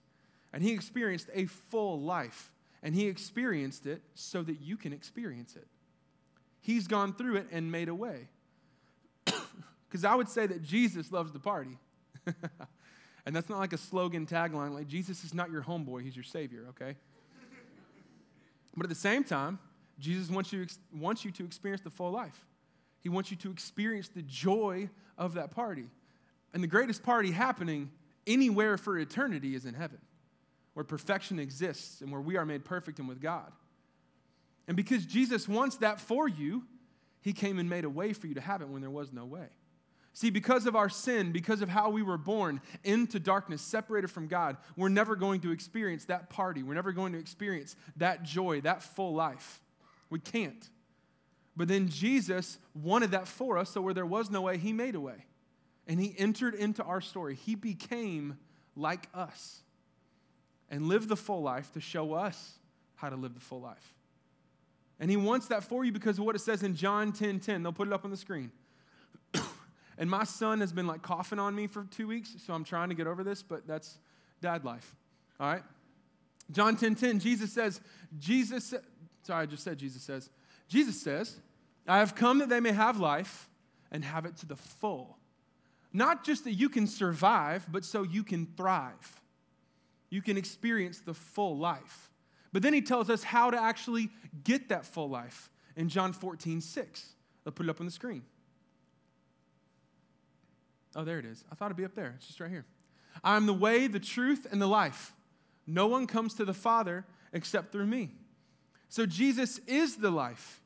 and 0.53 0.61
he 0.61 0.71
experienced 0.71 1.29
a 1.33 1.47
full 1.47 1.99
life 1.99 2.51
and 2.83 2.93
he 2.93 3.07
experienced 3.07 3.87
it 3.87 4.03
so 4.13 4.43
that 4.43 4.61
you 4.61 4.77
can 4.77 4.93
experience 4.93 5.55
it. 5.55 5.65
He's 6.61 6.85
gone 6.85 7.11
through 7.11 7.37
it 7.37 7.47
and 7.51 7.71
made 7.71 7.89
a 7.89 7.95
way. 7.95 8.27
Because 9.87 10.03
I 10.03 10.13
would 10.13 10.29
say 10.29 10.45
that 10.45 10.61
Jesus 10.61 11.11
loves 11.11 11.31
the 11.31 11.39
party. 11.39 11.79
and 13.25 13.35
that's 13.35 13.49
not 13.49 13.59
like 13.59 13.71
a 13.71 13.77
slogan 13.77 14.27
tagline, 14.27 14.73
like 14.75 14.87
Jesus 14.87 15.23
is 15.23 15.33
not 15.33 15.49
your 15.49 15.63
homeboy, 15.63 16.03
he's 16.03 16.15
your 16.15 16.23
savior, 16.23 16.65
okay? 16.69 16.95
But 18.75 18.85
at 18.85 18.89
the 18.89 18.95
same 18.95 19.23
time, 19.23 19.59
Jesus 19.99 20.29
wants 20.29 20.51
you, 20.51 20.65
wants 20.93 21.23
you 21.23 21.31
to 21.31 21.45
experience 21.45 21.81
the 21.81 21.89
full 21.89 22.11
life. 22.11 22.45
He 22.99 23.09
wants 23.09 23.31
you 23.31 23.37
to 23.37 23.51
experience 23.51 24.09
the 24.09 24.23
joy 24.23 24.89
of 25.17 25.35
that 25.35 25.51
party. 25.51 25.85
And 26.53 26.63
the 26.63 26.67
greatest 26.67 27.03
party 27.03 27.31
happening 27.31 27.91
anywhere 28.25 28.77
for 28.77 28.97
eternity 28.97 29.55
is 29.55 29.65
in 29.65 29.73
heaven 29.73 29.99
where 30.73 30.83
perfection 30.83 31.39
exists 31.39 32.01
and 32.01 32.11
where 32.11 32.21
we 32.21 32.35
are 32.35 32.45
made 32.45 32.65
perfect 32.65 32.99
and 32.99 33.07
with 33.07 33.21
God. 33.21 33.51
And 34.67 34.75
because 34.75 35.05
Jesus 35.05 35.47
wants 35.47 35.77
that 35.77 36.01
for 36.01 36.27
you, 36.27 36.63
he 37.21 37.33
came 37.33 37.59
and 37.59 37.69
made 37.69 37.85
a 37.85 37.89
way 37.89 38.13
for 38.13 38.27
you 38.27 38.35
to 38.35 38.41
have 38.41 38.61
it 38.61 38.67
when 38.67 38.81
there 38.81 38.91
was 38.91 39.13
no 39.13 39.25
way. 39.25 39.47
See, 40.15 40.29
because 40.29 40.65
of 40.65 40.77
our 40.77 40.87
sin, 40.87 41.33
because 41.33 41.61
of 41.61 41.67
how 41.67 41.89
we 41.89 42.01
were 42.01 42.17
born 42.17 42.61
into 42.85 43.19
darkness, 43.19 43.61
separated 43.61 44.09
from 44.09 44.27
God, 44.27 44.55
we're 44.77 44.87
never 44.87 45.17
going 45.17 45.41
to 45.41 45.51
experience 45.51 46.05
that 46.05 46.29
party. 46.29 46.63
We're 46.63 46.73
never 46.73 46.93
going 46.93 47.11
to 47.11 47.19
experience 47.19 47.75
that 47.97 48.23
joy, 48.23 48.61
that 48.61 48.81
full 48.81 49.13
life. 49.13 49.61
We 50.09 50.21
can't. 50.21 50.69
But 51.57 51.67
then 51.67 51.89
Jesus 51.89 52.59
wanted 52.73 53.11
that 53.11 53.27
for 53.27 53.57
us, 53.57 53.71
so 53.71 53.81
where 53.81 53.93
there 53.93 54.05
was 54.05 54.31
no 54.31 54.43
way, 54.43 54.57
he 54.57 54.71
made 54.71 54.95
a 54.95 55.01
way. 55.01 55.25
And 55.85 55.99
he 55.99 56.15
entered 56.17 56.55
into 56.55 56.81
our 56.81 57.01
story. 57.01 57.35
He 57.35 57.55
became 57.55 58.37
like 58.77 59.09
us 59.13 59.63
and 60.69 60.87
live 60.87 61.09
the 61.09 61.17
full 61.17 61.41
life 61.41 61.73
to 61.73 61.81
show 61.81 62.13
us 62.13 62.53
how 62.95 63.09
to 63.09 63.17
live 63.17 63.33
the 63.33 63.41
full 63.41 63.59
life. 63.59 63.93
And 64.97 65.11
he 65.11 65.17
wants 65.17 65.47
that 65.47 65.65
for 65.65 65.83
you 65.83 65.91
because 65.91 66.19
of 66.19 66.23
what 66.23 66.37
it 66.37 66.39
says 66.39 66.63
in 66.63 66.73
John 66.73 67.11
10 67.11 67.41
10. 67.41 67.63
They'll 67.63 67.73
put 67.73 67.89
it 67.89 67.93
up 67.93 68.05
on 68.05 68.11
the 68.11 68.17
screen. 68.17 68.53
And 69.97 70.09
my 70.09 70.23
son 70.23 70.59
has 70.59 70.73
been 70.73 70.87
like 70.87 71.01
coughing 71.01 71.39
on 71.39 71.55
me 71.55 71.67
for 71.67 71.85
two 71.85 72.07
weeks, 72.07 72.35
so 72.45 72.53
I'm 72.53 72.63
trying 72.63 72.89
to 72.89 72.95
get 72.95 73.07
over 73.07 73.23
this, 73.23 73.41
but 73.41 73.67
that's 73.67 73.97
dad 74.41 74.65
life. 74.65 74.95
All 75.39 75.47
right? 75.47 75.63
John 76.51 76.75
10 76.75 76.95
10, 76.95 77.19
Jesus 77.19 77.51
says, 77.51 77.81
Jesus, 78.17 78.73
Sorry, 79.23 79.43
I 79.43 79.45
just 79.45 79.63
said 79.63 79.77
Jesus 79.77 80.03
says. 80.03 80.29
Jesus 80.67 81.01
says, 81.01 81.39
I 81.87 81.99
have 81.99 82.15
come 82.15 82.39
that 82.39 82.49
they 82.49 82.59
may 82.59 82.71
have 82.71 82.99
life 82.99 83.49
and 83.91 84.03
have 84.03 84.25
it 84.25 84.37
to 84.37 84.45
the 84.45 84.55
full. 84.55 85.17
Not 85.93 86.23
just 86.25 86.43
that 86.43 86.53
you 86.53 86.69
can 86.69 86.87
survive, 86.87 87.67
but 87.71 87.85
so 87.85 88.03
you 88.03 88.23
can 88.23 88.47
thrive. 88.57 89.21
You 90.09 90.21
can 90.21 90.37
experience 90.37 90.99
the 90.99 91.13
full 91.13 91.57
life. 91.57 92.11
But 92.51 92.61
then 92.61 92.73
he 92.73 92.81
tells 92.81 93.09
us 93.09 93.23
how 93.23 93.49
to 93.49 93.61
actually 93.61 94.09
get 94.43 94.69
that 94.69 94.85
full 94.85 95.09
life 95.09 95.49
in 95.75 95.89
John 95.89 96.13
14, 96.13 96.61
6. 96.61 97.13
I'll 97.45 97.51
put 97.51 97.65
it 97.65 97.69
up 97.69 97.79
on 97.79 97.85
the 97.85 97.91
screen. 97.91 98.23
Oh, 100.95 101.03
there 101.03 101.19
it 101.19 101.25
is. 101.25 101.43
I 101.51 101.55
thought 101.55 101.65
it'd 101.65 101.77
be 101.77 101.85
up 101.85 101.95
there. 101.95 102.13
It's 102.17 102.27
just 102.27 102.39
right 102.39 102.49
here. 102.49 102.65
I'm 103.23 103.45
the 103.45 103.53
way, 103.53 103.87
the 103.87 103.99
truth, 103.99 104.47
and 104.49 104.61
the 104.61 104.67
life. 104.67 105.13
No 105.67 105.87
one 105.87 106.07
comes 106.07 106.33
to 106.35 106.45
the 106.45 106.53
Father 106.53 107.05
except 107.33 107.71
through 107.71 107.87
me. 107.87 108.11
So 108.87 109.05
Jesus 109.05 109.59
is 109.67 109.97
the 109.97 110.11
life. 110.11 110.61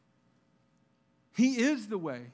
He 1.35 1.61
is 1.61 1.87
the 1.87 1.97
way. 1.97 2.31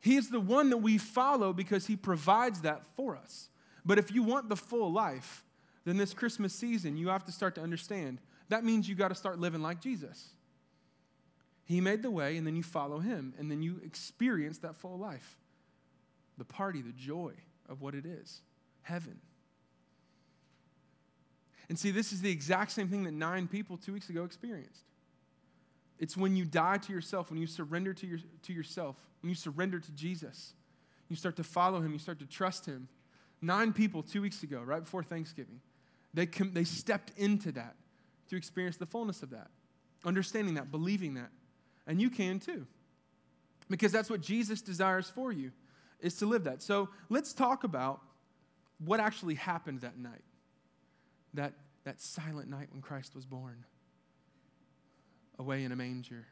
He 0.00 0.16
is 0.16 0.30
the 0.30 0.40
one 0.40 0.70
that 0.70 0.78
we 0.78 0.98
follow 0.98 1.52
because 1.52 1.86
He 1.86 1.96
provides 1.96 2.62
that 2.62 2.84
for 2.96 3.16
us. 3.16 3.50
But 3.84 3.98
if 3.98 4.12
you 4.12 4.22
want 4.22 4.48
the 4.48 4.56
full 4.56 4.92
life, 4.92 5.44
then 5.84 5.96
this 5.96 6.14
Christmas 6.14 6.54
season, 6.54 6.96
you 6.96 7.08
have 7.08 7.24
to 7.24 7.32
start 7.32 7.54
to 7.56 7.60
understand 7.60 8.18
that 8.48 8.64
means 8.64 8.88
you 8.88 8.94
got 8.94 9.08
to 9.08 9.14
start 9.14 9.38
living 9.38 9.60
like 9.60 9.80
Jesus. 9.80 10.30
He 11.64 11.82
made 11.82 12.02
the 12.02 12.10
way, 12.10 12.38
and 12.38 12.46
then 12.46 12.56
you 12.56 12.62
follow 12.62 12.98
Him, 12.98 13.34
and 13.38 13.50
then 13.50 13.62
you 13.62 13.80
experience 13.84 14.58
that 14.58 14.74
full 14.76 14.98
life 14.98 15.36
the 16.38 16.44
party, 16.44 16.80
the 16.80 16.92
joy 16.92 17.32
of 17.68 17.80
what 17.80 17.94
it 17.94 18.06
is 18.06 18.42
heaven. 18.82 19.18
And 21.68 21.78
see, 21.78 21.90
this 21.90 22.12
is 22.12 22.22
the 22.22 22.30
exact 22.30 22.72
same 22.72 22.88
thing 22.88 23.04
that 23.04 23.12
nine 23.12 23.46
people 23.46 23.76
two 23.76 23.92
weeks 23.92 24.08
ago 24.08 24.24
experienced. 24.24 24.84
It's 25.98 26.16
when 26.16 26.36
you 26.36 26.44
die 26.44 26.78
to 26.78 26.92
yourself, 26.92 27.30
when 27.30 27.38
you 27.38 27.46
surrender 27.46 27.92
to, 27.92 28.06
your, 28.06 28.20
to 28.44 28.52
yourself, 28.52 28.96
when 29.20 29.28
you 29.28 29.34
surrender 29.34 29.78
to 29.78 29.92
Jesus, 29.92 30.54
you 31.08 31.16
start 31.16 31.36
to 31.36 31.44
follow 31.44 31.80
him, 31.80 31.92
you 31.92 31.98
start 31.98 32.20
to 32.20 32.26
trust 32.26 32.66
him. 32.66 32.88
Nine 33.42 33.72
people 33.72 34.02
two 34.02 34.22
weeks 34.22 34.42
ago, 34.42 34.62
right 34.62 34.82
before 34.82 35.02
Thanksgiving, 35.02 35.60
they, 36.14 36.26
com- 36.26 36.52
they 36.52 36.64
stepped 36.64 37.12
into 37.16 37.52
that 37.52 37.74
to 38.30 38.36
experience 38.36 38.76
the 38.76 38.86
fullness 38.86 39.22
of 39.22 39.30
that, 39.30 39.48
understanding 40.04 40.54
that, 40.54 40.70
believing 40.70 41.14
that. 41.14 41.30
And 41.86 42.00
you 42.00 42.10
can 42.10 42.38
too, 42.38 42.66
because 43.68 43.92
that's 43.92 44.08
what 44.08 44.20
Jesus 44.20 44.62
desires 44.62 45.10
for 45.10 45.32
you, 45.32 45.52
is 46.00 46.14
to 46.16 46.26
live 46.26 46.44
that. 46.44 46.62
So 46.62 46.88
let's 47.08 47.32
talk 47.32 47.64
about 47.64 48.00
what 48.84 49.00
actually 49.00 49.34
happened 49.34 49.80
that 49.80 49.98
night, 49.98 50.24
that, 51.34 51.54
that 51.84 52.00
silent 52.00 52.48
night 52.48 52.68
when 52.70 52.80
Christ 52.80 53.14
was 53.14 53.26
born 53.26 53.64
away 55.38 55.64
in 55.64 55.72
a 55.72 55.76
manger. 55.76 56.26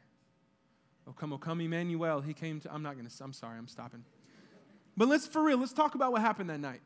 Oh, 1.07 1.13
come, 1.13 1.31
oh, 1.31 1.37
come, 1.37 1.61
Emmanuel. 1.61 2.21
He 2.21 2.33
came 2.33 2.59
to, 2.61 2.73
I'm 2.73 2.83
not 2.83 2.95
going 2.95 3.07
to, 3.07 3.23
I'm 3.23 3.33
sorry, 3.33 3.57
I'm 3.57 3.67
stopping. 3.67 4.03
But 4.95 5.07
let's, 5.07 5.27
for 5.27 5.41
real, 5.41 5.57
let's 5.57 5.73
talk 5.73 5.95
about 5.95 6.11
what 6.11 6.21
happened 6.21 6.49
that 6.49 6.59
night. 6.59 6.81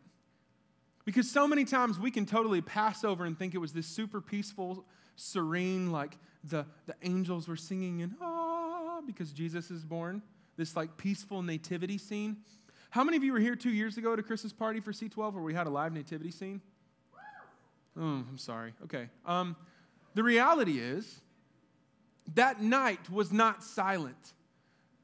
Because 1.05 1.29
so 1.29 1.47
many 1.47 1.65
times 1.65 1.99
we 1.99 2.11
can 2.11 2.25
totally 2.25 2.61
pass 2.61 3.03
over 3.03 3.25
and 3.25 3.37
think 3.37 3.55
it 3.55 3.57
was 3.57 3.73
this 3.73 3.87
super 3.87 4.21
peaceful, 4.21 4.85
serene, 5.15 5.91
like 5.91 6.17
the, 6.43 6.65
the 6.85 6.95
angels 7.03 7.47
were 7.47 7.55
singing 7.55 8.01
and 8.01 8.13
ah, 8.21 9.01
because 9.05 9.31
Jesus 9.31 9.71
is 9.71 9.83
born. 9.83 10.21
This 10.57 10.75
like 10.75 10.97
peaceful 10.97 11.41
nativity 11.41 11.97
scene. 11.97 12.37
How 12.91 13.05
many 13.05 13.15
of 13.15 13.23
you 13.23 13.31
were 13.31 13.39
here 13.39 13.55
two 13.55 13.71
years 13.71 13.97
ago 13.97 14.11
at 14.11 14.19
a 14.19 14.23
Christmas 14.23 14.51
party 14.51 14.81
for 14.81 14.91
C12 14.91 15.33
where 15.33 15.41
we 15.41 15.53
had 15.53 15.65
a 15.65 15.69
live 15.69 15.93
nativity 15.93 16.29
scene? 16.29 16.59
Oh, 17.97 18.01
I'm 18.01 18.37
sorry. 18.37 18.73
Okay. 18.83 19.07
Um, 19.25 19.55
the 20.13 20.23
reality 20.23 20.77
is, 20.77 21.21
that 22.35 22.61
night 22.61 23.09
was 23.09 23.31
not 23.31 23.63
silent. 23.63 24.33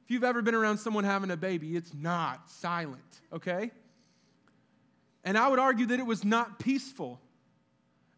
If 0.03 0.11
you've 0.11 0.25
ever 0.25 0.41
been 0.41 0.53
around 0.53 0.79
someone 0.79 1.05
having 1.05 1.31
a 1.31 1.37
baby, 1.37 1.77
it's 1.77 1.93
not 1.93 2.49
silent, 2.49 3.21
okay? 3.31 3.71
And 5.23 5.37
I 5.37 5.47
would 5.47 5.59
argue 5.59 5.85
that 5.85 5.99
it 5.99 6.05
was 6.05 6.25
not 6.25 6.59
peaceful. 6.59 7.21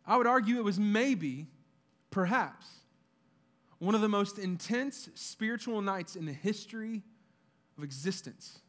I 0.04 0.18
would 0.18 0.28
argue 0.28 0.58
it 0.58 0.64
was 0.64 0.80
maybe, 0.80 1.46
perhaps, 2.10 2.68
one 3.78 3.94
of 3.94 4.02
the 4.02 4.10
most 4.10 4.40
intense 4.40 5.10
spiritual 5.14 5.84
nights 5.84 6.16
in 6.16 6.26
the 6.26 6.34
history 6.34 7.04
of 7.78 7.84
existence. 7.84 8.62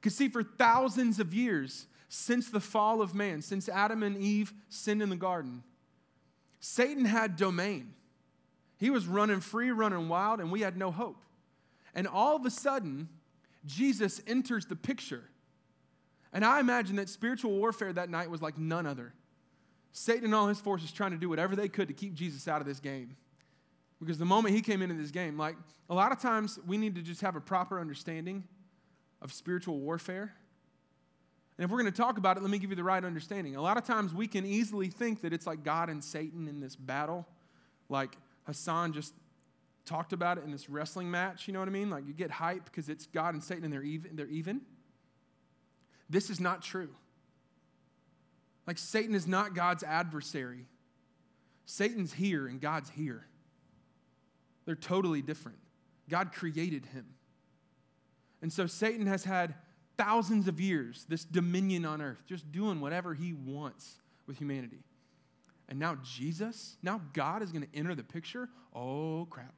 Because, 0.00 0.16
see, 0.16 0.28
for 0.28 0.42
thousands 0.42 1.20
of 1.20 1.34
years, 1.34 1.86
since 2.08 2.48
the 2.48 2.60
fall 2.60 3.02
of 3.02 3.14
man, 3.14 3.42
since 3.42 3.68
Adam 3.68 4.02
and 4.02 4.16
Eve 4.16 4.52
sinned 4.68 5.02
in 5.02 5.10
the 5.10 5.16
garden, 5.16 5.62
Satan 6.58 7.04
had 7.04 7.36
domain. 7.36 7.94
He 8.78 8.90
was 8.90 9.06
running 9.06 9.40
free, 9.40 9.70
running 9.70 10.08
wild, 10.08 10.40
and 10.40 10.50
we 10.50 10.62
had 10.62 10.76
no 10.76 10.90
hope. 10.90 11.22
And 11.94 12.06
all 12.06 12.36
of 12.36 12.46
a 12.46 12.50
sudden, 12.50 13.08
Jesus 13.66 14.22
enters 14.26 14.66
the 14.66 14.76
picture. 14.76 15.24
And 16.32 16.44
I 16.44 16.60
imagine 16.60 16.96
that 16.96 17.08
spiritual 17.08 17.52
warfare 17.52 17.92
that 17.92 18.08
night 18.08 18.30
was 18.30 18.40
like 18.40 18.56
none 18.56 18.86
other. 18.86 19.12
Satan 19.92 20.26
and 20.26 20.34
all 20.34 20.48
his 20.48 20.60
forces 20.60 20.92
trying 20.92 21.10
to 21.10 21.16
do 21.18 21.28
whatever 21.28 21.56
they 21.56 21.68
could 21.68 21.88
to 21.88 21.94
keep 21.94 22.14
Jesus 22.14 22.48
out 22.48 22.60
of 22.60 22.66
this 22.66 22.80
game. 22.80 23.16
Because 24.00 24.16
the 24.16 24.24
moment 24.24 24.54
he 24.54 24.62
came 24.62 24.80
into 24.80 24.94
this 24.94 25.10
game, 25.10 25.36
like 25.36 25.56
a 25.90 25.94
lot 25.94 26.10
of 26.10 26.20
times 26.20 26.58
we 26.66 26.78
need 26.78 26.94
to 26.94 27.02
just 27.02 27.20
have 27.20 27.36
a 27.36 27.40
proper 27.40 27.78
understanding 27.78 28.44
of 29.22 29.32
spiritual 29.32 29.78
warfare. 29.78 30.34
And 31.56 31.64
if 31.64 31.70
we're 31.70 31.80
going 31.80 31.92
to 31.92 31.96
talk 31.96 32.16
about 32.16 32.36
it, 32.36 32.40
let 32.40 32.50
me 32.50 32.58
give 32.58 32.70
you 32.70 32.76
the 32.76 32.84
right 32.84 33.04
understanding. 33.04 33.54
A 33.54 33.60
lot 33.60 33.76
of 33.76 33.84
times 33.84 34.14
we 34.14 34.26
can 34.26 34.46
easily 34.46 34.88
think 34.88 35.20
that 35.22 35.32
it's 35.32 35.46
like 35.46 35.62
God 35.62 35.90
and 35.90 36.02
Satan 36.02 36.48
in 36.48 36.60
this 36.60 36.74
battle. 36.74 37.26
Like 37.88 38.16
Hassan 38.46 38.94
just 38.94 39.12
talked 39.84 40.12
about 40.12 40.38
it 40.38 40.44
in 40.44 40.52
this 40.52 40.70
wrestling 40.70 41.10
match. 41.10 41.46
You 41.46 41.52
know 41.52 41.58
what 41.58 41.68
I 41.68 41.72
mean? 41.72 41.90
Like 41.90 42.06
you 42.06 42.14
get 42.14 42.30
hype 42.30 42.64
because 42.64 42.88
it's 42.88 43.06
God 43.06 43.34
and 43.34 43.44
Satan 43.44 43.64
and 43.64 43.72
they're 43.72 43.82
even. 43.82 44.16
They're 44.16 44.26
even. 44.28 44.62
This 46.08 46.30
is 46.30 46.40
not 46.40 46.62
true. 46.62 46.90
Like 48.66 48.78
Satan 48.78 49.14
is 49.14 49.26
not 49.26 49.54
God's 49.54 49.82
adversary. 49.82 50.66
Satan's 51.66 52.12
here 52.12 52.46
and 52.46 52.60
God's 52.60 52.90
here. 52.90 53.26
They're 54.64 54.74
totally 54.74 55.22
different. 55.22 55.58
God 56.08 56.32
created 56.32 56.86
him. 56.86 57.06
And 58.42 58.52
so 58.52 58.66
Satan 58.66 59.06
has 59.06 59.24
had 59.24 59.54
thousands 59.96 60.48
of 60.48 60.60
years 60.60 61.04
this 61.08 61.24
dominion 61.24 61.84
on 61.84 62.00
earth, 62.00 62.22
just 62.26 62.50
doing 62.50 62.80
whatever 62.80 63.14
he 63.14 63.32
wants 63.32 63.96
with 64.26 64.38
humanity. 64.38 64.82
And 65.68 65.78
now 65.78 65.98
Jesus, 66.02 66.76
now 66.82 67.00
God 67.12 67.42
is 67.42 67.52
going 67.52 67.66
to 67.66 67.78
enter 67.78 67.94
the 67.94 68.02
picture. 68.02 68.48
Oh, 68.74 69.26
crap. 69.30 69.54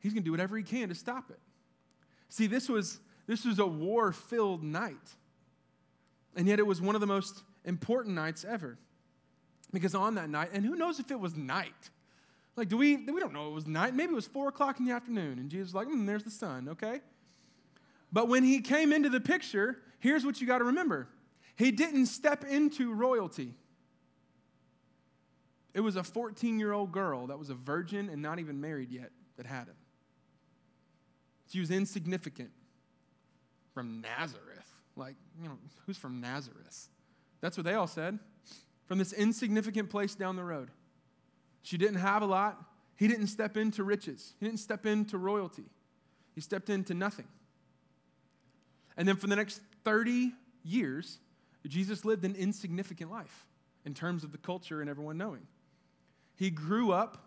He's 0.00 0.12
going 0.12 0.22
to 0.22 0.26
do 0.26 0.32
whatever 0.32 0.56
he 0.56 0.62
can 0.62 0.88
to 0.88 0.94
stop 0.94 1.30
it. 1.30 1.38
See, 2.28 2.46
this 2.46 2.68
was, 2.68 3.00
this 3.26 3.44
was 3.44 3.58
a 3.58 3.66
war 3.66 4.12
filled 4.12 4.62
night. 4.62 4.96
And 6.34 6.46
yet 6.46 6.58
it 6.58 6.66
was 6.66 6.80
one 6.80 6.94
of 6.94 7.00
the 7.00 7.06
most 7.06 7.42
important 7.64 8.14
nights 8.14 8.44
ever. 8.44 8.78
Because 9.72 9.94
on 9.94 10.16
that 10.16 10.28
night, 10.28 10.50
and 10.52 10.64
who 10.64 10.76
knows 10.76 11.00
if 11.00 11.10
it 11.10 11.18
was 11.18 11.34
night? 11.34 11.90
Like, 12.56 12.68
do 12.68 12.76
we, 12.76 12.96
we 12.96 13.20
don't 13.20 13.32
know 13.32 13.48
it 13.48 13.54
was 13.54 13.66
night. 13.66 13.94
Maybe 13.94 14.12
it 14.12 14.14
was 14.14 14.26
four 14.26 14.48
o'clock 14.48 14.78
in 14.78 14.86
the 14.86 14.92
afternoon. 14.92 15.38
And 15.38 15.50
Jesus 15.50 15.68
was 15.68 15.74
like, 15.74 15.88
mm, 15.88 16.06
there's 16.06 16.24
the 16.24 16.30
sun, 16.30 16.68
okay? 16.70 17.00
But 18.12 18.28
when 18.28 18.44
he 18.44 18.60
came 18.60 18.92
into 18.92 19.08
the 19.08 19.20
picture, 19.20 19.78
here's 19.98 20.24
what 20.24 20.40
you 20.40 20.46
got 20.46 20.58
to 20.58 20.64
remember 20.64 21.08
he 21.56 21.70
didn't 21.70 22.06
step 22.06 22.44
into 22.44 22.92
royalty. 22.92 23.54
It 25.72 25.80
was 25.80 25.96
a 25.96 26.02
14 26.02 26.58
year 26.58 26.72
old 26.72 26.92
girl 26.92 27.26
that 27.26 27.38
was 27.38 27.50
a 27.50 27.54
virgin 27.54 28.08
and 28.08 28.22
not 28.22 28.38
even 28.38 28.60
married 28.60 28.90
yet 28.90 29.10
that 29.36 29.46
had 29.46 29.66
him. 29.66 29.76
She 31.50 31.60
was 31.60 31.70
insignificant 31.70 32.50
from 33.74 34.00
Nazareth. 34.00 34.66
Like, 34.96 35.16
you 35.40 35.48
know, 35.48 35.58
who's 35.84 35.98
from 35.98 36.20
Nazareth? 36.20 36.88
That's 37.40 37.56
what 37.56 37.64
they 37.64 37.74
all 37.74 37.86
said. 37.86 38.18
From 38.86 38.98
this 38.98 39.12
insignificant 39.12 39.90
place 39.90 40.14
down 40.14 40.36
the 40.36 40.44
road. 40.44 40.70
She 41.62 41.76
didn't 41.76 41.98
have 41.98 42.22
a 42.22 42.26
lot. 42.26 42.62
He 42.96 43.08
didn't 43.08 43.26
step 43.26 43.56
into 43.56 43.84
riches, 43.84 44.34
he 44.40 44.46
didn't 44.46 44.60
step 44.60 44.86
into 44.86 45.18
royalty. 45.18 45.64
He 46.34 46.40
stepped 46.40 46.68
into 46.68 46.92
nothing. 46.92 47.26
And 48.96 49.06
then 49.06 49.16
for 49.16 49.26
the 49.26 49.36
next 49.36 49.60
30 49.84 50.32
years, 50.64 51.18
Jesus 51.66 52.04
lived 52.04 52.24
an 52.24 52.34
insignificant 52.34 53.10
life 53.10 53.46
in 53.84 53.94
terms 53.94 54.24
of 54.24 54.32
the 54.32 54.38
culture 54.38 54.80
and 54.80 54.88
everyone 54.88 55.18
knowing. 55.18 55.46
He 56.36 56.50
grew 56.50 56.92
up 56.92 57.26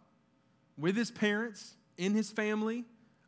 with 0.78 0.96
his 0.96 1.12
parents, 1.12 1.74
in 1.98 2.14
his 2.14 2.32
family, 2.32 2.86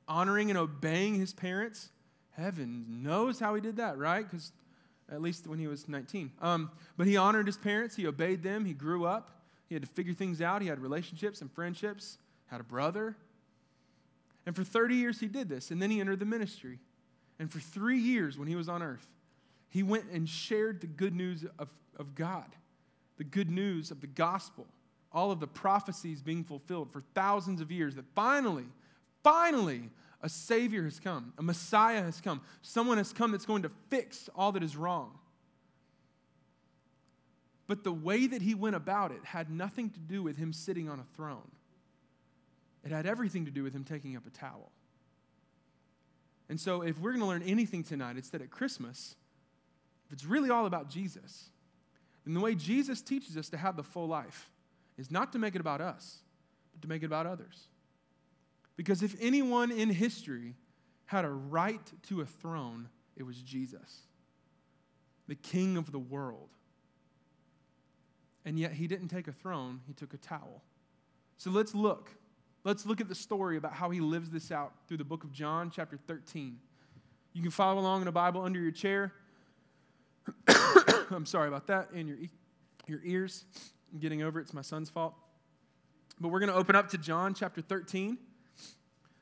honoring 0.07 0.49
and 0.49 0.57
obeying 0.57 1.15
his 1.15 1.33
parents. 1.33 1.89
Heaven 2.31 3.03
knows 3.03 3.39
how 3.39 3.55
he 3.55 3.61
did 3.61 3.77
that, 3.77 3.97
right? 3.97 4.29
Because 4.29 4.51
at 5.11 5.21
least 5.21 5.47
when 5.47 5.59
he 5.59 5.67
was 5.67 5.87
19. 5.87 6.31
Um, 6.41 6.71
but 6.97 7.07
he 7.07 7.17
honored 7.17 7.47
his 7.47 7.57
parents, 7.57 7.95
he 7.95 8.07
obeyed 8.07 8.43
them, 8.43 8.65
he 8.65 8.73
grew 8.73 9.05
up, 9.05 9.41
he 9.67 9.75
had 9.75 9.81
to 9.81 9.89
figure 9.89 10.13
things 10.13 10.41
out, 10.41 10.61
he 10.61 10.67
had 10.67 10.79
relationships 10.79 11.41
and 11.41 11.51
friendships, 11.51 12.17
had 12.47 12.61
a 12.61 12.63
brother. 12.63 13.17
And 14.45 14.55
for 14.55 14.63
30 14.63 14.95
years 14.95 15.19
he 15.19 15.27
did 15.27 15.49
this, 15.49 15.71
and 15.71 15.81
then 15.81 15.91
he 15.91 15.99
entered 15.99 16.19
the 16.19 16.25
ministry. 16.25 16.79
And 17.41 17.51
for 17.51 17.59
three 17.59 17.99
years 17.99 18.37
when 18.37 18.47
he 18.47 18.55
was 18.55 18.69
on 18.69 18.81
earth, 18.81 19.05
he 19.67 19.83
went 19.83 20.05
and 20.13 20.29
shared 20.29 20.79
the 20.79 20.87
good 20.87 21.13
news 21.13 21.45
of, 21.59 21.69
of 21.99 22.15
God, 22.15 22.55
the 23.17 23.25
good 23.25 23.49
news 23.49 23.91
of 23.91 23.99
the 23.99 24.07
gospel 24.07 24.67
all 25.11 25.31
of 25.31 25.39
the 25.39 25.47
prophecies 25.47 26.21
being 26.21 26.43
fulfilled 26.43 26.91
for 26.91 27.03
thousands 27.13 27.61
of 27.61 27.71
years 27.71 27.95
that 27.95 28.05
finally, 28.15 28.65
finally, 29.23 29.89
a 30.21 30.29
Savior 30.29 30.83
has 30.83 30.99
come, 30.99 31.33
a 31.37 31.43
Messiah 31.43 32.01
has 32.01 32.21
come, 32.21 32.41
someone 32.61 32.97
has 32.97 33.11
come 33.11 33.31
that's 33.31 33.45
going 33.45 33.63
to 33.63 33.71
fix 33.89 34.29
all 34.35 34.51
that 34.53 34.63
is 34.63 34.77
wrong. 34.77 35.17
But 37.67 37.83
the 37.83 37.91
way 37.91 38.27
that 38.27 38.41
he 38.41 38.53
went 38.53 38.75
about 38.75 39.11
it 39.11 39.23
had 39.23 39.49
nothing 39.49 39.89
to 39.89 39.99
do 39.99 40.23
with 40.23 40.37
him 40.37 40.53
sitting 40.53 40.89
on 40.89 40.99
a 40.99 41.03
throne. 41.15 41.51
It 42.83 42.91
had 42.91 43.05
everything 43.05 43.45
to 43.45 43.51
do 43.51 43.63
with 43.63 43.73
him 43.73 43.83
taking 43.83 44.15
up 44.15 44.25
a 44.25 44.29
towel. 44.29 44.71
And 46.51 46.59
so, 46.59 46.81
if 46.81 46.99
we're 46.99 47.11
going 47.11 47.21
to 47.21 47.27
learn 47.27 47.43
anything 47.43 47.81
tonight, 47.81 48.17
it's 48.17 48.27
that 48.31 48.41
at 48.41 48.51
Christmas, 48.51 49.15
if 50.05 50.11
it's 50.11 50.25
really 50.25 50.49
all 50.49 50.65
about 50.65 50.89
Jesus, 50.89 51.49
then 52.25 52.33
the 52.33 52.41
way 52.41 52.55
Jesus 52.55 53.01
teaches 53.01 53.37
us 53.37 53.47
to 53.51 53.57
have 53.57 53.77
the 53.77 53.83
full 53.83 54.05
life 54.05 54.51
is 54.97 55.09
not 55.09 55.31
to 55.31 55.39
make 55.39 55.55
it 55.55 55.61
about 55.61 55.79
us, 55.79 56.23
but 56.73 56.81
to 56.81 56.89
make 56.89 57.03
it 57.03 57.05
about 57.05 57.25
others. 57.25 57.69
Because 58.75 59.01
if 59.01 59.15
anyone 59.21 59.71
in 59.71 59.89
history 59.91 60.55
had 61.05 61.23
a 61.23 61.29
right 61.29 61.89
to 62.09 62.19
a 62.19 62.25
throne, 62.25 62.89
it 63.15 63.23
was 63.23 63.37
Jesus, 63.37 64.01
the 65.29 65.35
King 65.35 65.77
of 65.77 65.93
the 65.93 65.99
world. 65.99 66.49
And 68.43 68.59
yet 68.59 68.73
he 68.73 68.87
didn't 68.87 69.07
take 69.07 69.29
a 69.29 69.31
throne, 69.31 69.79
he 69.87 69.93
took 69.93 70.13
a 70.13 70.17
towel. 70.17 70.63
So 71.37 71.49
let's 71.49 71.73
look 71.73 72.11
Let's 72.63 72.85
look 72.85 73.01
at 73.01 73.09
the 73.09 73.15
story 73.15 73.57
about 73.57 73.73
how 73.73 73.89
he 73.89 73.99
lives 73.99 74.29
this 74.29 74.51
out 74.51 74.73
through 74.87 74.97
the 74.97 75.03
book 75.03 75.23
of 75.23 75.31
John, 75.31 75.71
chapter 75.71 75.97
13. 75.97 76.57
You 77.33 77.41
can 77.41 77.49
follow 77.49 77.79
along 77.79 78.03
in 78.03 78.07
a 78.07 78.11
Bible 78.11 78.43
under 78.43 78.59
your 78.59 78.71
chair. 78.71 79.13
I'm 81.09 81.25
sorry 81.25 81.47
about 81.47 81.65
that, 81.67 81.89
and 81.91 82.07
your, 82.07 82.17
your 82.85 83.01
ears. 83.03 83.45
I'm 83.91 83.99
getting 83.99 84.21
over 84.21 84.39
it. 84.39 84.43
It's 84.43 84.53
my 84.53 84.61
son's 84.61 84.89
fault. 84.89 85.15
But 86.19 86.29
we're 86.29 86.39
going 86.39 86.51
to 86.51 86.55
open 86.55 86.75
up 86.75 86.89
to 86.89 86.99
John 86.99 87.33
chapter 87.33 87.61
13, 87.61 88.19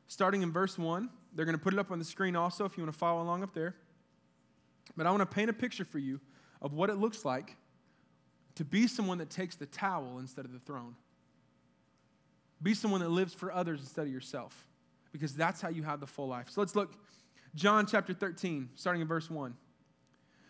starting 0.08 0.42
in 0.42 0.52
verse 0.52 0.78
1. 0.78 1.10
They're 1.34 1.46
going 1.46 1.58
to 1.58 1.64
put 1.64 1.74
it 1.74 1.80
up 1.80 1.92
on 1.92 2.00
the 2.00 2.06
screen 2.06 2.36
also 2.36 2.66
if 2.66 2.78
you 2.78 2.84
want 2.84 2.94
to 2.94 3.00
follow 3.00 3.22
along 3.22 3.44
up 3.44 3.54
there. 3.54 3.76
But 4.98 5.08
I 5.08 5.12
want 5.12 5.22
to 5.22 5.26
paint 5.26 5.50
a 5.50 5.54
picture 5.54 5.86
for 5.86 6.00
you 6.00 6.20
of 6.62 6.74
what 6.74 6.90
it 6.90 6.96
looks 6.96 7.24
like 7.24 7.56
to 8.56 8.66
be 8.66 8.86
someone 8.86 9.20
that 9.20 9.30
takes 9.30 9.56
the 9.56 9.66
towel 9.66 10.18
instead 10.20 10.44
of 10.44 10.52
the 10.52 10.60
throne. 10.60 10.96
Be 12.62 12.74
someone 12.74 13.02
that 13.02 13.10
lives 13.10 13.34
for 13.34 13.52
others 13.52 13.80
instead 13.82 14.08
of 14.08 14.14
yourself, 14.14 14.68
because 15.12 15.34
that's 15.34 15.62
how 15.62 15.70
you 15.70 15.84
have 15.84 16.00
the 16.00 16.08
full 16.08 16.28
life. 16.28 16.50
So 16.50 16.62
let's 16.62 16.76
look. 16.76 16.94
John 17.56 17.88
chapter 17.88 18.14
13, 18.14 18.70
starting 18.76 19.02
in 19.02 19.08
verse 19.08 19.30
1. 19.30 19.56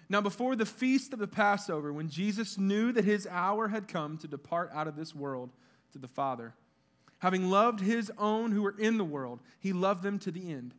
Now, 0.09 0.21
before 0.21 0.55
the 0.55 0.65
feast 0.65 1.13
of 1.13 1.19
the 1.19 1.27
Passover, 1.27 1.93
when 1.93 2.09
Jesus 2.09 2.57
knew 2.57 2.91
that 2.91 3.05
his 3.05 3.27
hour 3.27 3.67
had 3.67 3.87
come 3.87 4.17
to 4.17 4.27
depart 4.27 4.71
out 4.73 4.87
of 4.87 4.95
this 4.95 5.13
world 5.13 5.51
to 5.91 5.99
the 5.99 6.07
Father, 6.07 6.55
having 7.19 7.49
loved 7.49 7.79
his 7.79 8.11
own 8.17 8.51
who 8.51 8.63
were 8.63 8.75
in 8.77 8.97
the 8.97 9.05
world, 9.05 9.39
he 9.59 9.71
loved 9.71 10.01
them 10.03 10.17
to 10.19 10.31
the 10.31 10.51
end. 10.51 10.73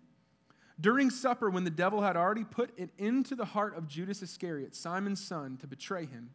During 0.80 1.10
supper, 1.10 1.48
when 1.48 1.64
the 1.64 1.70
devil 1.70 2.00
had 2.00 2.16
already 2.16 2.44
put 2.44 2.76
it 2.76 2.90
into 2.98 3.36
the 3.36 3.44
heart 3.44 3.76
of 3.76 3.86
Judas 3.86 4.22
Iscariot, 4.22 4.74
Simon's 4.74 5.24
son, 5.24 5.58
to 5.58 5.66
betray 5.66 6.06
him, 6.06 6.30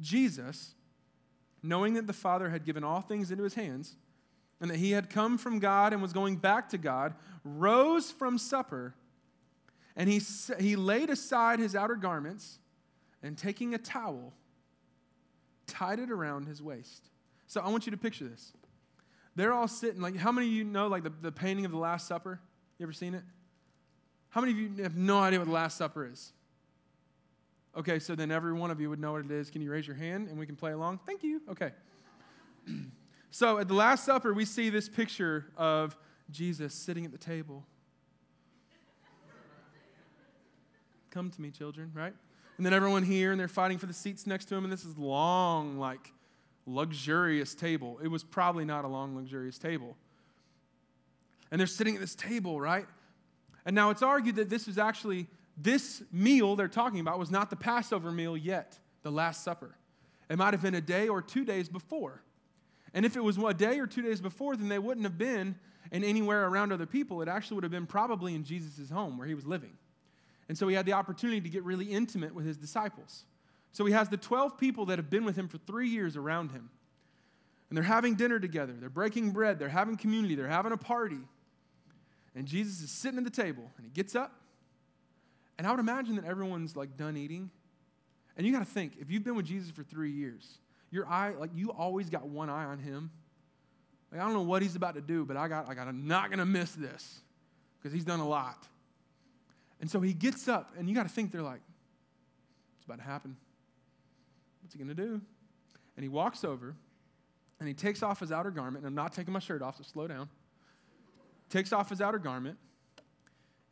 Jesus, 0.00 0.74
knowing 1.62 1.94
that 1.94 2.06
the 2.06 2.12
Father 2.12 2.50
had 2.50 2.64
given 2.64 2.82
all 2.82 3.00
things 3.00 3.30
into 3.30 3.44
his 3.44 3.54
hands, 3.54 3.96
and 4.60 4.70
that 4.70 4.78
he 4.78 4.92
had 4.92 5.10
come 5.10 5.38
from 5.38 5.58
God 5.58 5.92
and 5.92 6.00
was 6.00 6.12
going 6.12 6.36
back 6.36 6.68
to 6.70 6.78
God, 6.78 7.14
rose 7.44 8.10
from 8.10 8.38
supper, 8.38 8.94
and 9.96 10.08
he, 10.08 10.20
he 10.60 10.76
laid 10.76 11.10
aside 11.10 11.58
his 11.58 11.74
outer 11.74 11.96
garments, 11.96 12.58
and 13.22 13.36
taking 13.36 13.74
a 13.74 13.78
towel, 13.78 14.32
tied 15.66 15.98
it 15.98 16.10
around 16.10 16.46
his 16.46 16.62
waist. 16.62 17.10
So 17.46 17.60
I 17.60 17.68
want 17.68 17.86
you 17.86 17.92
to 17.92 17.98
picture 17.98 18.26
this. 18.28 18.52
They're 19.36 19.52
all 19.52 19.68
sitting, 19.68 20.00
like, 20.00 20.16
how 20.16 20.32
many 20.32 20.46
of 20.46 20.52
you 20.52 20.64
know, 20.64 20.88
like, 20.88 21.04
the, 21.04 21.12
the 21.22 21.32
painting 21.32 21.64
of 21.64 21.70
the 21.70 21.78
Last 21.78 22.06
Supper? 22.06 22.40
You 22.78 22.84
ever 22.84 22.92
seen 22.92 23.14
it? 23.14 23.22
How 24.30 24.40
many 24.40 24.52
of 24.52 24.58
you 24.58 24.82
have 24.82 24.96
no 24.96 25.20
idea 25.20 25.38
what 25.38 25.46
the 25.46 25.54
Last 25.54 25.76
Supper 25.76 26.06
is? 26.06 26.32
Okay, 27.76 27.98
so 27.98 28.14
then 28.14 28.30
every 28.30 28.52
one 28.52 28.70
of 28.70 28.80
you 28.80 28.90
would 28.90 29.00
know 29.00 29.12
what 29.12 29.24
it 29.24 29.30
is. 29.30 29.50
Can 29.50 29.62
you 29.62 29.70
raise 29.70 29.86
your 29.86 29.96
hand 29.96 30.28
and 30.28 30.38
we 30.38 30.46
can 30.46 30.56
play 30.56 30.72
along? 30.72 31.00
Thank 31.06 31.22
you. 31.22 31.40
Okay. 31.48 31.72
So 33.34 33.56
at 33.56 33.66
the 33.66 33.72
Last 33.72 34.04
Supper, 34.04 34.34
we 34.34 34.44
see 34.44 34.68
this 34.68 34.90
picture 34.90 35.46
of 35.56 35.96
Jesus 36.30 36.74
sitting 36.74 37.06
at 37.06 37.12
the 37.12 37.18
table. 37.18 37.64
Come 41.10 41.30
to 41.30 41.40
me, 41.40 41.50
children, 41.50 41.90
right? 41.94 42.12
And 42.58 42.66
then 42.66 42.74
everyone 42.74 43.04
here, 43.04 43.30
and 43.30 43.40
they're 43.40 43.48
fighting 43.48 43.78
for 43.78 43.86
the 43.86 43.94
seats 43.94 44.26
next 44.26 44.44
to 44.46 44.54
him, 44.54 44.64
and 44.64 44.72
this 44.72 44.84
is 44.84 44.98
long, 44.98 45.78
like 45.78 46.12
luxurious 46.66 47.54
table. 47.54 47.98
It 48.02 48.08
was 48.08 48.22
probably 48.22 48.66
not 48.66 48.84
a 48.84 48.88
long, 48.88 49.16
luxurious 49.16 49.56
table. 49.56 49.96
And 51.50 51.58
they're 51.58 51.66
sitting 51.66 51.94
at 51.94 52.02
this 52.02 52.14
table, 52.14 52.60
right? 52.60 52.86
And 53.64 53.74
now 53.74 53.88
it's 53.88 54.02
argued 54.02 54.36
that 54.36 54.50
this 54.50 54.68
is 54.68 54.76
actually, 54.76 55.26
this 55.56 56.02
meal 56.10 56.56
they're 56.56 56.68
talking 56.68 57.00
about 57.00 57.18
was 57.18 57.30
not 57.30 57.50
the 57.50 57.56
Passover 57.56 58.10
meal 58.10 58.36
yet, 58.36 58.78
the 59.02 59.10
Last 59.10 59.44
Supper. 59.44 59.76
It 60.30 60.38
might 60.38 60.54
have 60.54 60.62
been 60.62 60.74
a 60.74 60.80
day 60.80 61.08
or 61.08 61.20
two 61.20 61.44
days 61.44 61.68
before. 61.68 62.22
And 62.94 63.04
if 63.04 63.16
it 63.16 63.24
was 63.24 63.36
a 63.38 63.54
day 63.54 63.78
or 63.78 63.86
two 63.86 64.02
days 64.02 64.20
before, 64.20 64.56
then 64.56 64.68
they 64.68 64.78
wouldn't 64.78 65.04
have 65.04 65.18
been 65.18 65.56
in 65.90 66.04
anywhere 66.04 66.46
around 66.46 66.72
other 66.72 66.86
people. 66.86 67.22
It 67.22 67.28
actually 67.28 67.56
would 67.56 67.64
have 67.64 67.72
been 67.72 67.86
probably 67.86 68.34
in 68.34 68.44
Jesus' 68.44 68.90
home 68.90 69.18
where 69.18 69.26
he 69.26 69.34
was 69.34 69.46
living. 69.46 69.76
And 70.48 70.56
so 70.56 70.68
he 70.68 70.74
had 70.74 70.86
the 70.86 70.92
opportunity 70.92 71.40
to 71.40 71.48
get 71.48 71.64
really 71.64 71.86
intimate 71.86 72.34
with 72.34 72.46
his 72.46 72.56
disciples. 72.56 73.24
So 73.72 73.84
he 73.86 73.92
has 73.92 74.08
the 74.08 74.16
12 74.16 74.58
people 74.58 74.86
that 74.86 74.98
have 74.98 75.08
been 75.08 75.24
with 75.24 75.36
him 75.36 75.48
for 75.48 75.58
three 75.58 75.88
years 75.88 76.16
around 76.16 76.52
him. 76.52 76.70
And 77.70 77.76
they're 77.76 77.84
having 77.84 78.16
dinner 78.16 78.38
together. 78.38 78.74
They're 78.78 78.90
breaking 78.90 79.30
bread. 79.30 79.58
They're 79.58 79.70
having 79.70 79.96
community. 79.96 80.34
They're 80.34 80.48
having 80.48 80.72
a 80.72 80.76
party. 80.76 81.20
And 82.34 82.46
Jesus 82.46 82.82
is 82.82 82.90
sitting 82.90 83.18
at 83.18 83.24
the 83.24 83.30
table 83.30 83.70
and 83.76 83.86
he 83.86 83.90
gets 83.90 84.14
up. 84.14 84.41
And 85.58 85.66
I 85.66 85.70
would 85.70 85.80
imagine 85.80 86.16
that 86.16 86.24
everyone's 86.24 86.76
like 86.76 86.96
done 86.96 87.16
eating. 87.16 87.50
And 88.36 88.46
you 88.46 88.52
got 88.52 88.60
to 88.60 88.64
think 88.64 88.94
if 89.00 89.10
you've 89.10 89.24
been 89.24 89.36
with 89.36 89.46
Jesus 89.46 89.70
for 89.70 89.82
three 89.82 90.10
years, 90.10 90.58
your 90.90 91.06
eye, 91.06 91.34
like 91.38 91.50
you 91.54 91.70
always 91.70 92.10
got 92.10 92.26
one 92.26 92.50
eye 92.50 92.64
on 92.64 92.78
him. 92.78 93.10
Like, 94.10 94.20
I 94.20 94.24
don't 94.24 94.34
know 94.34 94.42
what 94.42 94.62
he's 94.62 94.76
about 94.76 94.94
to 94.94 95.00
do, 95.00 95.24
but 95.24 95.36
I 95.36 95.48
got, 95.48 95.68
I 95.68 95.74
got, 95.74 95.88
I'm 95.88 96.06
not 96.06 96.28
going 96.28 96.38
to 96.38 96.46
miss 96.46 96.72
this 96.72 97.20
because 97.78 97.92
he's 97.92 98.04
done 98.04 98.20
a 98.20 98.28
lot. 98.28 98.68
And 99.80 99.90
so 99.90 100.00
he 100.00 100.12
gets 100.12 100.48
up, 100.48 100.72
and 100.78 100.88
you 100.88 100.94
got 100.94 101.04
to 101.04 101.08
think 101.08 101.32
they're 101.32 101.42
like, 101.42 101.60
it's 102.76 102.84
about 102.84 102.98
to 102.98 103.04
happen. 103.04 103.36
What's 104.60 104.74
he 104.74 104.78
going 104.78 104.94
to 104.94 104.94
do? 104.94 105.20
And 105.96 106.04
he 106.04 106.08
walks 106.08 106.44
over, 106.44 106.74
and 107.58 107.66
he 107.66 107.74
takes 107.74 108.02
off 108.02 108.20
his 108.20 108.30
outer 108.30 108.50
garment, 108.50 108.84
and 108.84 108.86
I'm 108.86 108.94
not 108.94 109.12
taking 109.12 109.32
my 109.32 109.40
shirt 109.40 109.62
off, 109.62 109.78
so 109.78 109.82
slow 109.82 110.06
down. 110.06 110.28
Takes 111.48 111.72
off 111.72 111.90
his 111.90 112.00
outer 112.00 112.18
garment, 112.18 112.58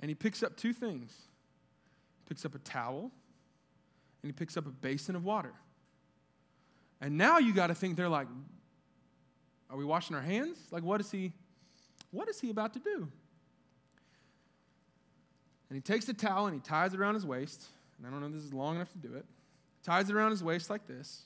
and 0.00 0.08
he 0.08 0.14
picks 0.14 0.42
up 0.42 0.56
two 0.56 0.72
things. 0.72 1.12
Picks 2.30 2.44
up 2.44 2.54
a 2.54 2.58
towel, 2.60 3.10
and 4.22 4.28
he 4.28 4.32
picks 4.32 4.56
up 4.56 4.64
a 4.64 4.70
basin 4.70 5.16
of 5.16 5.24
water. 5.24 5.52
And 7.00 7.18
now 7.18 7.38
you 7.38 7.52
got 7.52 7.66
to 7.66 7.74
think 7.74 7.96
they're 7.96 8.08
like, 8.08 8.28
are 9.68 9.76
we 9.76 9.84
washing 9.84 10.14
our 10.14 10.22
hands? 10.22 10.56
Like, 10.70 10.84
what 10.84 11.00
is 11.00 11.10
he, 11.10 11.32
what 12.12 12.28
is 12.28 12.40
he 12.40 12.50
about 12.50 12.72
to 12.74 12.78
do? 12.78 13.08
And 15.68 15.76
he 15.76 15.80
takes 15.80 16.04
the 16.04 16.14
towel 16.14 16.46
and 16.46 16.54
he 16.54 16.60
ties 16.60 16.94
it 16.94 17.00
around 17.00 17.14
his 17.14 17.26
waist. 17.26 17.64
And 17.98 18.06
I 18.06 18.10
don't 18.10 18.20
know 18.20 18.26
if 18.26 18.32
this 18.32 18.44
is 18.44 18.54
long 18.54 18.76
enough 18.76 18.92
to 18.92 18.98
do 18.98 19.14
it. 19.14 19.24
Ties 19.82 20.08
it 20.08 20.14
around 20.14 20.30
his 20.30 20.44
waist 20.44 20.70
like 20.70 20.86
this. 20.86 21.24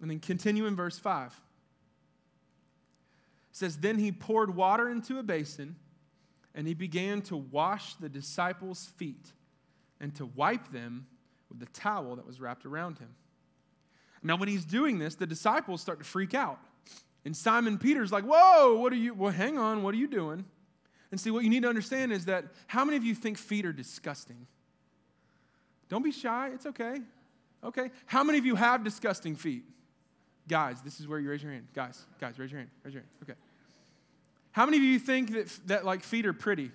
And 0.00 0.10
then 0.10 0.18
continue 0.18 0.66
in 0.66 0.74
verse 0.74 0.98
5. 0.98 1.28
It 1.28 1.34
says, 3.52 3.78
Then 3.78 4.00
he 4.00 4.10
poured 4.10 4.56
water 4.56 4.88
into 4.90 5.20
a 5.20 5.22
basin 5.22 5.76
and 6.52 6.66
he 6.66 6.74
began 6.74 7.22
to 7.22 7.36
wash 7.36 7.94
the 7.94 8.08
disciples' 8.08 8.86
feet 8.96 9.32
and 10.00 10.14
to 10.16 10.26
wipe 10.26 10.68
them 10.72 11.06
with 11.48 11.60
the 11.60 11.66
towel 11.66 12.16
that 12.16 12.26
was 12.26 12.40
wrapped 12.40 12.66
around 12.66 12.98
him. 12.98 13.14
Now, 14.22 14.36
when 14.36 14.48
he's 14.48 14.64
doing 14.64 14.98
this, 14.98 15.14
the 15.14 15.26
disciples 15.26 15.80
start 15.80 15.98
to 15.98 16.04
freak 16.04 16.34
out. 16.34 16.58
And 17.24 17.36
Simon 17.36 17.78
Peter's 17.78 18.12
like, 18.12 18.24
Whoa, 18.24 18.76
what 18.76 18.92
are 18.92 18.96
you? 18.96 19.14
Well, 19.14 19.32
hang 19.32 19.58
on, 19.58 19.82
what 19.82 19.94
are 19.94 19.98
you 19.98 20.08
doing? 20.08 20.44
And 21.10 21.20
see, 21.20 21.30
what 21.30 21.44
you 21.44 21.50
need 21.50 21.62
to 21.62 21.68
understand 21.68 22.12
is 22.12 22.24
that 22.26 22.44
how 22.66 22.84
many 22.84 22.96
of 22.96 23.04
you 23.04 23.14
think 23.14 23.38
feet 23.38 23.64
are 23.64 23.72
disgusting? 23.72 24.46
Don't 25.88 26.02
be 26.02 26.10
shy, 26.10 26.50
it's 26.52 26.66
okay. 26.66 27.00
Okay. 27.62 27.90
How 28.06 28.22
many 28.22 28.38
of 28.38 28.46
you 28.46 28.54
have 28.56 28.84
disgusting 28.84 29.36
feet? 29.36 29.64
Guys, 30.48 30.82
this 30.82 31.00
is 31.00 31.08
where 31.08 31.18
you 31.18 31.30
raise 31.30 31.42
your 31.42 31.52
hand. 31.52 31.66
Guys, 31.74 32.04
guys, 32.20 32.38
raise 32.38 32.50
your 32.50 32.60
hand. 32.60 32.70
Raise 32.84 32.94
your 32.94 33.02
hand. 33.02 33.10
Okay. 33.22 33.34
How 34.52 34.64
many 34.64 34.76
of 34.76 34.82
you 34.82 34.98
think 34.98 35.32
that, 35.32 35.58
that 35.66 35.84
like 35.84 36.02
feet 36.02 36.26
are 36.26 36.32
pretty? 36.32 36.70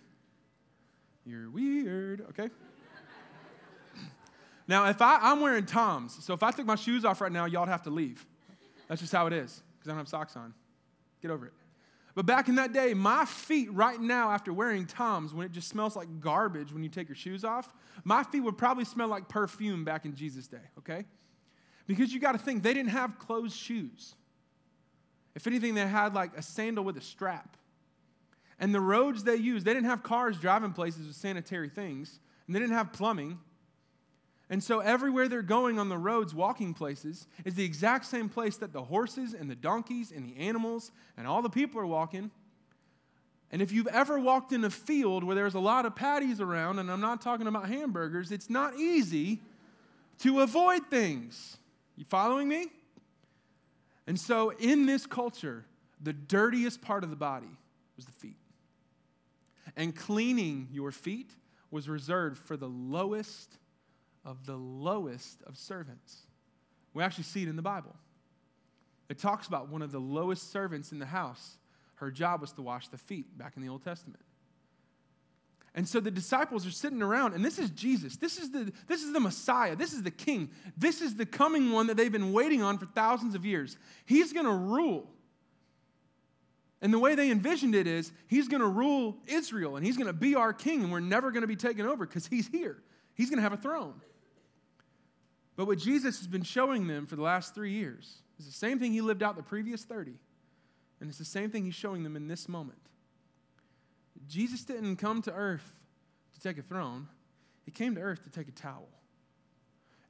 You're 1.26 1.50
weird, 1.50 2.26
okay? 2.30 2.50
Now, 4.72 4.88
if 4.88 5.02
I, 5.02 5.18
I'm 5.22 5.42
wearing 5.42 5.66
Toms, 5.66 6.24
so 6.24 6.34
if 6.34 6.44
I 6.44 6.52
took 6.52 6.66
my 6.66 6.76
shoes 6.76 7.04
off 7.04 7.20
right 7.20 7.32
now, 7.32 7.44
y'all'd 7.44 7.68
have 7.68 7.82
to 7.82 7.90
leave. 7.90 8.26
That's 8.88 9.02
just 9.02 9.12
how 9.12 9.28
it 9.28 9.34
is, 9.34 9.62
because 9.74 9.90
I 9.90 9.92
don't 9.92 9.98
have 9.98 10.08
socks 10.08 10.38
on. 10.38 10.54
Get 11.22 11.30
over 11.30 11.48
it. 11.48 11.54
But 12.16 12.26
back 12.26 12.48
in 12.48 12.56
that 12.56 12.72
day, 12.72 12.94
my 12.94 13.26
feet 13.26 13.70
right 13.74 14.00
now, 14.00 14.32
after 14.32 14.54
wearing 14.54 14.86
Toms, 14.86 15.34
when 15.34 15.46
it 15.46 15.52
just 15.52 15.68
smells 15.68 15.98
like 15.98 16.22
garbage 16.22 16.72
when 16.72 16.84
you 16.84 16.90
take 16.90 17.10
your 17.10 17.18
shoes 17.18 17.44
off, 17.44 17.74
my 18.06 18.24
feet 18.24 18.40
would 18.40 18.58
probably 18.58 18.86
smell 18.86 19.10
like 19.10 19.28
perfume 19.28 19.84
back 19.84 20.06
in 20.06 20.16
Jesus' 20.16 20.48
day, 20.48 20.64
okay? 20.78 21.04
Because 21.86 22.14
you 22.14 22.22
got 22.22 22.32
to 22.32 22.38
think, 22.38 22.64
they 22.64 22.74
didn't 22.74 22.92
have 22.92 23.20
closed 23.20 23.58
shoes. 23.58 24.16
If 25.36 25.48
anything, 25.48 25.76
they 25.76 25.86
had 25.86 26.14
like 26.14 26.38
a 26.38 26.42
sandal 26.42 26.86
with 26.86 26.96
a 26.96 27.02
strap. 27.02 27.58
And 28.58 28.74
the 28.74 28.80
roads 28.80 29.26
they 29.26 29.36
used, 29.36 29.66
they 29.66 29.74
didn't 29.74 29.90
have 29.90 30.02
cars 30.02 30.40
driving 30.40 30.72
places 30.72 31.08
with 31.08 31.18
sanitary 31.18 31.68
things, 31.68 32.22
and 32.48 32.56
they 32.56 32.60
didn't 32.62 32.76
have 32.76 32.94
plumbing. 32.94 33.38
And 34.52 34.62
so 34.62 34.82
everywhere 34.82 35.30
they're 35.30 35.42
going 35.42 35.80
on 35.80 35.88
the 35.88 35.98
roads, 35.98 36.36
walking 36.36 36.74
places, 36.74 37.26
is 37.46 37.56
the 37.56 37.64
exact 37.64 38.06
same 38.06 38.28
place 38.28 38.58
that 38.58 38.74
the 38.74 38.84
horses 38.84 39.34
and 39.34 39.50
the 39.50 39.56
donkeys 39.56 40.12
and 40.12 40.26
the 40.26 40.38
animals 40.38 40.92
and 41.18 41.26
all 41.26 41.42
the 41.42 41.50
people 41.50 41.80
are 41.80 41.86
walking. 41.86 42.30
And 43.50 43.62
if 43.62 43.72
you've 43.72 43.88
ever 43.88 44.20
walked 44.20 44.52
in 44.52 44.66
a 44.66 44.70
field 44.70 45.24
where 45.24 45.36
there's 45.36 45.56
a 45.56 45.60
lot 45.60 45.86
of 45.86 45.96
patties 45.96 46.42
around, 46.42 46.80
and 46.80 46.92
I'm 46.92 47.00
not 47.00 47.22
talking 47.22 47.48
about 47.48 47.70
hamburgers, 47.70 48.30
it's 48.30 48.50
not 48.50 48.76
easy 48.78 49.40
to 50.20 50.42
avoid 50.42 50.86
things. 50.88 51.56
You 51.96 52.04
following 52.04 52.50
me? 52.50 52.68
And 54.06 54.20
so 54.20 54.50
in 54.60 54.86
this 54.86 55.06
culture, 55.06 55.64
the 56.02 56.12
dirtiest 56.12 56.82
part 56.82 57.06
of 57.06 57.10
the 57.10 57.16
body 57.16 57.58
was 57.96 58.06
the 58.06 58.12
feet. 58.12 58.36
And 59.78 59.96
cleaning 59.96 60.68
your 60.74 60.92
feet 60.92 61.32
was 61.70 61.88
reserved 61.88 62.38
for 62.38 62.58
the 62.58 62.68
lowest 62.68 63.58
of 64.24 64.46
the 64.46 64.56
lowest 64.56 65.42
of 65.44 65.58
servants. 65.58 66.22
We 66.94 67.04
actually 67.04 67.24
see 67.24 67.44
it 67.44 67.48
in 67.48 67.56
the 67.56 67.62
Bible. 67.62 67.96
It 69.10 69.18
talks 69.18 69.48
about 69.48 69.70
one 69.70 69.82
of 69.82 69.92
the 69.92 70.00
lowest 70.00 70.52
servants 70.52 70.92
in 70.92 71.00
the 71.00 71.06
house. 71.06 71.58
Her 71.96 72.12
job 72.12 72.42
was 72.42 72.52
to 72.54 72.62
wash 72.62 72.88
the 72.88 72.98
feet 72.98 73.38
back 73.38 73.54
in 73.56 73.62
the 73.62 73.70
Old 73.70 73.84
Testament. 73.84 74.24
And 75.74 75.88
so 75.88 76.02
the 76.02 76.12
disciples 76.12 76.68
are 76.68 76.72
sitting 76.72 77.02
around, 77.02 77.34
and 77.34 77.46
this 77.46 77.58
is 77.58 77.70
Jesus. 77.70 78.18
This 78.18 78.38
is, 78.38 78.52
the, 78.52 78.74
this 78.88 79.04
is 79.04 79.14
the 79.14 79.22
Messiah. 79.22 79.76
This 79.76 79.94
is 79.94 80.04
the 80.04 80.12
King. 80.12 80.50
This 80.76 81.02
is 81.02 81.16
the 81.16 81.26
coming 81.26 81.72
one 81.72 81.88
that 81.88 81.96
they've 81.96 82.12
been 82.12 82.34
waiting 82.34 82.62
on 82.62 82.78
for 82.78 82.86
thousands 82.86 83.36
of 83.36 83.46
years. 83.46 83.78
He's 84.06 84.34
going 84.34 84.46
to 84.46 84.52
rule. 84.52 85.10
And 86.82 86.94
the 86.94 87.00
way 87.00 87.16
they 87.16 87.32
envisioned 87.32 87.76
it 87.76 87.88
is 87.88 88.12
he's 88.28 88.48
going 88.48 88.62
to 88.62 88.68
rule 88.68 89.18
Israel, 89.28 89.78
and 89.78 89.86
he's 89.86 89.96
going 89.96 90.08
to 90.08 90.14
be 90.14 90.36
our 90.36 90.52
king, 90.52 90.84
and 90.84 90.92
we're 90.92 91.00
never 91.00 91.32
going 91.32 91.42
to 91.42 91.48
be 91.48 91.56
taken 91.56 91.86
over 91.86 92.06
because 92.06 92.28
he's 92.28 92.48
here. 92.48 92.82
He's 93.14 93.30
going 93.30 93.38
to 93.38 93.44
have 93.44 93.54
a 93.54 93.58
throne. 93.58 94.02
But 95.56 95.68
what 95.68 95.78
Jesus 95.78 96.18
has 96.18 96.28
been 96.28 96.44
showing 96.44 96.88
them 96.88 97.06
for 97.06 97.16
the 97.16 97.22
last 97.22 97.54
three 97.54 97.72
years 97.72 98.22
is 98.40 98.46
the 98.46 98.52
same 98.52 98.80
thing 98.80 98.94
he 98.94 99.02
lived 99.02 99.22
out 99.22 99.36
the 99.36 99.44
previous 99.44 99.84
30. 99.84 100.14
And 101.00 101.10
it's 101.10 101.20
the 101.20 101.26
same 101.26 101.50
thing 101.50 101.66
he's 101.66 101.76
showing 101.76 102.04
them 102.04 102.16
in 102.16 102.28
this 102.28 102.48
moment. 102.48 102.80
Jesus 104.28 104.64
didn't 104.64 104.98
come 104.98 105.22
to 105.24 105.34
earth 105.34 105.82
to 106.34 106.40
take 106.40 106.58
a 106.58 106.62
throne, 106.62 107.08
he 107.66 107.72
came 107.72 107.96
to 107.96 108.02
earth 108.02 108.24
to 108.24 108.30
take 108.30 108.48
a 108.48 108.52
towel. 108.52 108.88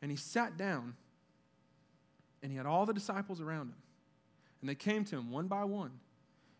And 0.01 0.09
he 0.09 0.17
sat 0.17 0.57
down, 0.57 0.95
and 2.41 2.51
he 2.51 2.57
had 2.57 2.65
all 2.65 2.85
the 2.85 2.93
disciples 2.93 3.39
around 3.39 3.69
him. 3.69 3.75
And 4.61 4.69
they 4.69 4.75
came 4.75 5.03
to 5.05 5.17
him 5.17 5.31
one 5.31 5.47
by 5.47 5.63
one. 5.63 5.91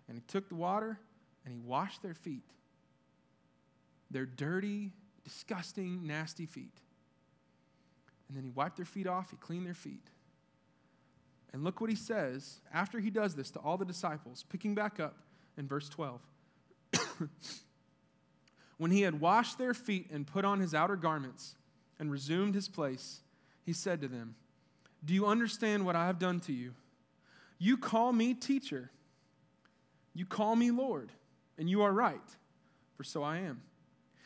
And 0.08 0.17
he 0.17 0.24
took 0.28 0.50
the 0.50 0.56
water 0.56 1.00
and 1.46 1.54
he 1.54 1.60
washed 1.60 2.02
their 2.02 2.13
feet. 2.13 2.44
Their 4.10 4.26
dirty, 4.26 4.91
disgusting, 5.24 6.06
nasty 6.06 6.46
feet. 6.46 6.74
And 8.32 8.38
then 8.38 8.46
he 8.46 8.50
wiped 8.50 8.78
their 8.78 8.86
feet 8.86 9.08
off, 9.08 9.32
he 9.32 9.36
cleaned 9.36 9.65
their 9.65 9.74
feet. 9.74 10.08
And 11.52 11.65
look 11.65 11.82
what 11.82 11.89
he 11.89 11.98
says 11.98 12.62
after 12.74 13.02
he 13.02 13.10
does 13.10 13.36
this 13.36 13.52
to 13.52 13.60
all 13.60 13.76
the 13.76 13.84
disciples, 13.84 14.46
picking 14.48 14.74
back 14.74 15.02
up 15.02 15.17
in 15.58 15.67
verse 15.67 15.89
12. 15.89 16.22
when 18.78 18.91
he 18.91 19.02
had 19.02 19.20
washed 19.20 19.58
their 19.58 19.74
feet 19.74 20.10
and 20.12 20.26
put 20.26 20.46
on 20.46 20.62
his 20.62 20.74
outer 20.74 20.96
garments 20.96 21.56
and 22.00 22.10
resumed 22.10 22.56
his 22.56 22.70
place, 22.70 23.20
he 23.65 23.74
said 23.74 24.00
to 24.00 24.08
them, 24.08 24.36
Do 25.04 25.13
you 25.13 25.26
understand 25.26 25.86
what 25.86 25.98
I 25.98 26.08
have 26.08 26.17
done 26.17 26.39
to 26.41 26.54
you? 26.54 26.72
You 27.60 27.76
call 27.76 28.13
me 28.13 28.34
teacher, 28.34 28.91
you 30.13 30.26
call 30.26 30.56
me 30.56 30.72
Lord, 30.72 31.12
and 31.58 31.70
you 31.70 31.82
are 31.82 31.91
right, 31.91 32.22
for 32.96 33.04
so 33.04 33.24
I 33.24 33.39
am. 33.39 33.62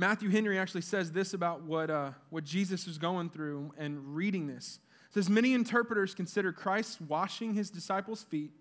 Matthew 0.00 0.30
Henry 0.30 0.58
actually 0.58 0.80
says 0.80 1.12
this 1.12 1.34
about 1.34 1.64
what, 1.64 1.90
uh, 1.90 2.12
what 2.30 2.42
Jesus 2.42 2.86
is 2.86 2.96
going 2.96 3.28
through 3.28 3.74
and 3.76 4.16
reading 4.16 4.46
this. 4.46 4.78
It 5.10 5.12
says, 5.12 5.28
Many 5.28 5.52
interpreters 5.52 6.14
consider 6.14 6.52
Christ 6.52 7.02
washing 7.02 7.52
his 7.52 7.68
disciples' 7.68 8.22
feet 8.22 8.52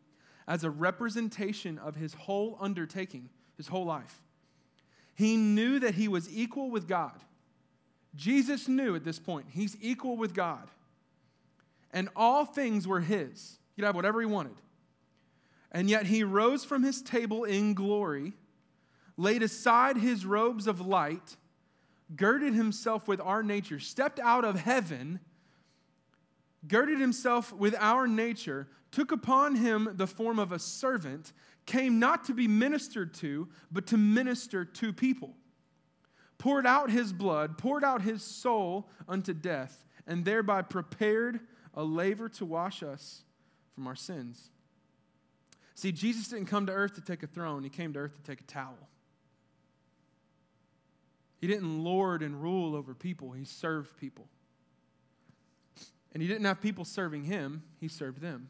as 0.50 0.66
a 0.66 0.70
representation 0.70 1.78
of 1.78 1.96
his 1.96 2.14
whole 2.14 2.58
undertaking 2.60 3.30
his 3.56 3.70
whole 3.70 3.86
life. 3.86 4.22
He 5.16 5.38
knew 5.38 5.80
that 5.80 5.96
he 5.96 6.10
was 6.10 6.30
equal 6.30 6.70
with 6.70 6.90
God. 6.90 7.24
Jesus 8.18 8.68
knew 8.68 8.94
at 8.94 9.06
this 9.06 9.18
point 9.18 9.46
he's 9.52 9.78
equal 9.80 10.18
with 10.18 10.34
God. 10.34 10.68
And 11.94 12.10
all 12.18 12.44
things 12.44 12.86
were 12.86 13.00
his. 13.00 13.60
He 13.78 13.82
could 13.82 13.86
have 13.86 13.96
whatever 13.96 14.20
he 14.20 14.28
wanted. 14.28 14.58
And 15.72 15.90
yet 15.90 16.08
he 16.08 16.22
rose 16.22 16.66
from 16.66 16.84
his 16.84 17.02
table 17.02 17.46
in 17.46 17.76
glory, 17.76 18.34
laid 19.20 19.44
aside 19.44 19.98
his 19.98 20.26
robes 20.26 20.66
of 20.66 20.80
light, 20.80 21.36
girded 22.16 22.54
himself 22.54 23.06
with 23.06 23.20
our 23.20 23.44
nature, 23.44 23.78
stepped 23.78 24.18
out 24.18 24.46
of 24.46 24.58
heaven, 24.58 25.20
girded 26.66 27.00
himself 27.00 27.52
with 27.52 27.76
our 27.80 28.08
nature, 28.08 28.70
took 28.92 29.12
upon 29.12 29.56
him 29.56 29.90
the 29.96 30.08
form 30.08 30.40
of 30.40 30.54
a 30.54 30.58
servant, 30.58 31.34
came 31.66 32.00
not 32.00 32.24
to 32.24 32.34
be 32.34 32.48
ministered 32.48 33.14
to, 33.14 33.50
but 33.70 33.86
to 33.86 33.98
minister 33.98 34.64
to 34.64 34.94
people. 34.94 35.36
Poured 36.38 36.66
out 36.66 36.90
his 36.90 37.12
blood, 37.12 37.58
poured 37.58 37.84
out 37.84 38.02
his 38.02 38.24
soul 38.24 38.90
unto 39.06 39.34
death, 39.34 39.86
and 40.08 40.24
thereby 40.24 40.62
prepared 40.62 41.42
a 41.74 41.84
laver 41.84 42.30
to 42.30 42.46
wash 42.46 42.82
us 42.82 43.24
from 43.76 43.86
our 43.86 43.96
sins. 43.96 44.50
See, 45.76 45.92
Jesus 45.92 46.30
didn't 46.30 46.46
come 46.46 46.66
to 46.68 46.72
earth 46.72 46.96
to 46.96 47.02
take 47.02 47.22
a 47.22 47.28
throne, 47.28 47.64
he 47.64 47.70
came 47.70 47.92
to 47.94 48.00
earth 48.00 48.16
to 48.16 48.22
take 48.24 48.40
a 48.40 48.46
towel. 48.46 48.88
He 51.40 51.48
didn't 51.48 51.84
lord 51.84 52.22
and 52.22 52.42
rule 52.42 52.76
over 52.76 52.94
people, 52.94 53.32
he 53.32 53.46
served 53.46 53.98
people. 53.98 54.28
And 56.14 56.22
he 56.22 56.28
didn't 56.28 56.46
have 56.46 56.60
people 56.60 56.86
serving 56.86 57.24
him, 57.24 57.64
he 57.80 57.88
served 57.88 58.22
them. 58.22 58.50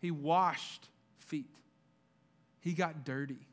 He 0.00 0.10
washed 0.10 0.88
feet. 1.16 1.54
He 2.60 2.72
got 2.72 3.04
dirty. 3.04 3.46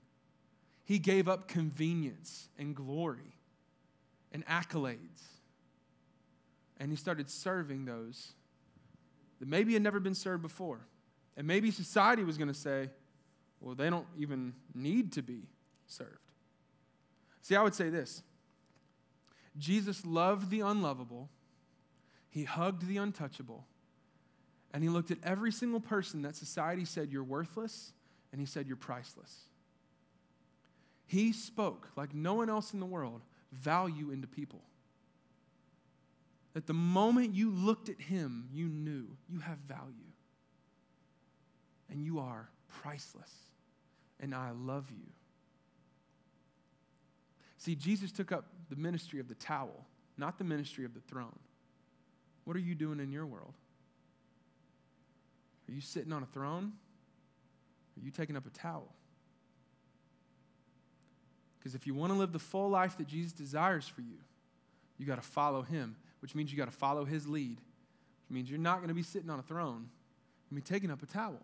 He 0.83 0.99
gave 0.99 1.27
up 1.27 1.47
convenience 1.47 2.49
and 2.57 2.75
glory 2.75 3.37
and 4.31 4.45
accolades. 4.45 5.23
And 6.77 6.91
he 6.91 6.97
started 6.97 7.29
serving 7.29 7.85
those 7.85 8.33
that 9.39 9.47
maybe 9.47 9.73
had 9.73 9.81
never 9.81 9.99
been 9.99 10.15
served 10.15 10.41
before. 10.41 10.87
And 11.37 11.47
maybe 11.47 11.71
society 11.71 12.23
was 12.23 12.37
going 12.37 12.47
to 12.47 12.53
say, 12.53 12.89
well, 13.59 13.75
they 13.75 13.89
don't 13.89 14.07
even 14.17 14.53
need 14.73 15.13
to 15.13 15.21
be 15.21 15.47
served. 15.87 16.24
See, 17.45 17.55
I 17.55 17.61
would 17.61 17.75
say 17.75 17.89
this 17.89 18.23
Jesus 19.55 20.03
loved 20.03 20.49
the 20.49 20.61
unlovable, 20.61 21.29
he 22.27 22.43
hugged 22.43 22.87
the 22.87 22.97
untouchable, 22.97 23.67
and 24.73 24.81
he 24.81 24.89
looked 24.89 25.11
at 25.11 25.19
every 25.23 25.51
single 25.51 25.79
person 25.79 26.23
that 26.23 26.35
society 26.35 26.85
said, 26.85 27.11
You're 27.11 27.23
worthless, 27.23 27.93
and 28.31 28.41
he 28.41 28.47
said, 28.47 28.65
You're 28.65 28.77
priceless. 28.77 29.41
He 31.05 31.31
spoke, 31.33 31.89
like 31.95 32.15
no 32.15 32.33
one 32.33 32.49
else 32.49 32.73
in 32.73 32.79
the 32.79 32.85
world, 32.87 33.21
value 33.51 34.09
into 34.09 34.25
people. 34.25 34.63
That 36.55 36.65
the 36.65 36.73
moment 36.73 37.35
you 37.35 37.51
looked 37.51 37.89
at 37.89 38.01
him, 38.01 38.49
you 38.51 38.65
knew 38.65 39.05
you 39.29 39.37
have 39.41 39.59
value. 39.59 39.93
And 41.91 42.03
you 42.03 42.17
are 42.17 42.49
priceless. 42.81 43.31
And 44.19 44.33
I 44.33 44.49
love 44.49 44.89
you. 44.89 45.11
See, 47.65 47.73
Jesus 47.73 48.11
took 48.11 48.31
up 48.31 48.45
the 48.69 48.75
ministry 48.75 49.19
of 49.19 49.27
the 49.27 49.33
towel, 49.33 49.87
not 50.19 50.37
the 50.37 50.43
ministry 50.43 50.85
of 50.85 50.93
the 50.93 50.99
throne. 50.99 51.39
What 52.43 52.55
are 52.55 52.59
you 52.59 52.75
doing 52.75 52.99
in 52.99 53.11
your 53.11 53.25
world? 53.25 53.55
Are 55.67 55.71
you 55.71 55.81
sitting 55.81 56.13
on 56.13 56.21
a 56.21 56.27
throne? 56.27 56.73
Are 57.97 58.05
you 58.05 58.11
taking 58.11 58.37
up 58.37 58.45
a 58.45 58.51
towel? 58.51 58.93
Because 61.57 61.73
if 61.73 61.87
you 61.87 61.95
want 61.95 62.13
to 62.13 62.19
live 62.19 62.33
the 62.33 62.37
full 62.37 62.69
life 62.69 62.99
that 62.99 63.07
Jesus 63.07 63.31
desires 63.31 63.87
for 63.87 64.01
you, 64.01 64.19
you 64.99 65.07
got 65.07 65.15
to 65.15 65.27
follow 65.27 65.63
him, 65.63 65.95
which 66.19 66.35
means 66.35 66.51
you 66.51 66.59
got 66.59 66.71
to 66.71 66.77
follow 66.77 67.03
his 67.03 67.27
lead, 67.27 67.57
which 67.57 68.29
means 68.29 68.47
you're 68.47 68.59
not 68.59 68.75
going 68.75 68.89
to 68.89 68.93
be 68.93 69.01
sitting 69.01 69.31
on 69.31 69.39
a 69.39 69.41
throne. 69.41 69.89
I 70.51 70.55
be 70.55 70.61
taking 70.61 70.91
up 70.91 71.01
a 71.01 71.07
towel. 71.07 71.41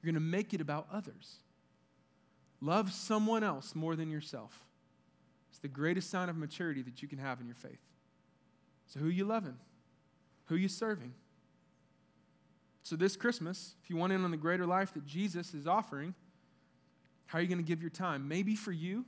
You're 0.00 0.12
going 0.12 0.14
to 0.14 0.26
make 0.26 0.54
it 0.54 0.62
about 0.62 0.86
others. 0.90 1.40
Love 2.62 2.90
someone 2.90 3.44
else 3.44 3.74
more 3.74 3.94
than 3.94 4.10
yourself. 4.10 4.64
It's 5.52 5.58
the 5.58 5.68
greatest 5.68 6.08
sign 6.08 6.30
of 6.30 6.36
maturity 6.36 6.80
that 6.80 7.02
you 7.02 7.08
can 7.08 7.18
have 7.18 7.38
in 7.38 7.46
your 7.46 7.54
faith. 7.54 7.82
So, 8.86 9.00
who 9.00 9.08
are 9.08 9.12
you 9.12 9.26
loving? 9.26 9.58
Who 10.46 10.54
are 10.54 10.58
you 10.58 10.68
serving? 10.68 11.12
So, 12.82 12.96
this 12.96 13.16
Christmas, 13.16 13.74
if 13.82 13.90
you 13.90 13.96
want 13.96 14.14
in 14.14 14.24
on 14.24 14.30
the 14.30 14.38
greater 14.38 14.64
life 14.64 14.94
that 14.94 15.04
Jesus 15.04 15.52
is 15.52 15.66
offering, 15.66 16.14
how 17.26 17.38
are 17.38 17.42
you 17.42 17.48
going 17.48 17.58
to 17.58 17.64
give 17.64 17.82
your 17.82 17.90
time? 17.90 18.26
Maybe 18.26 18.56
for 18.56 18.72
you, 18.72 19.04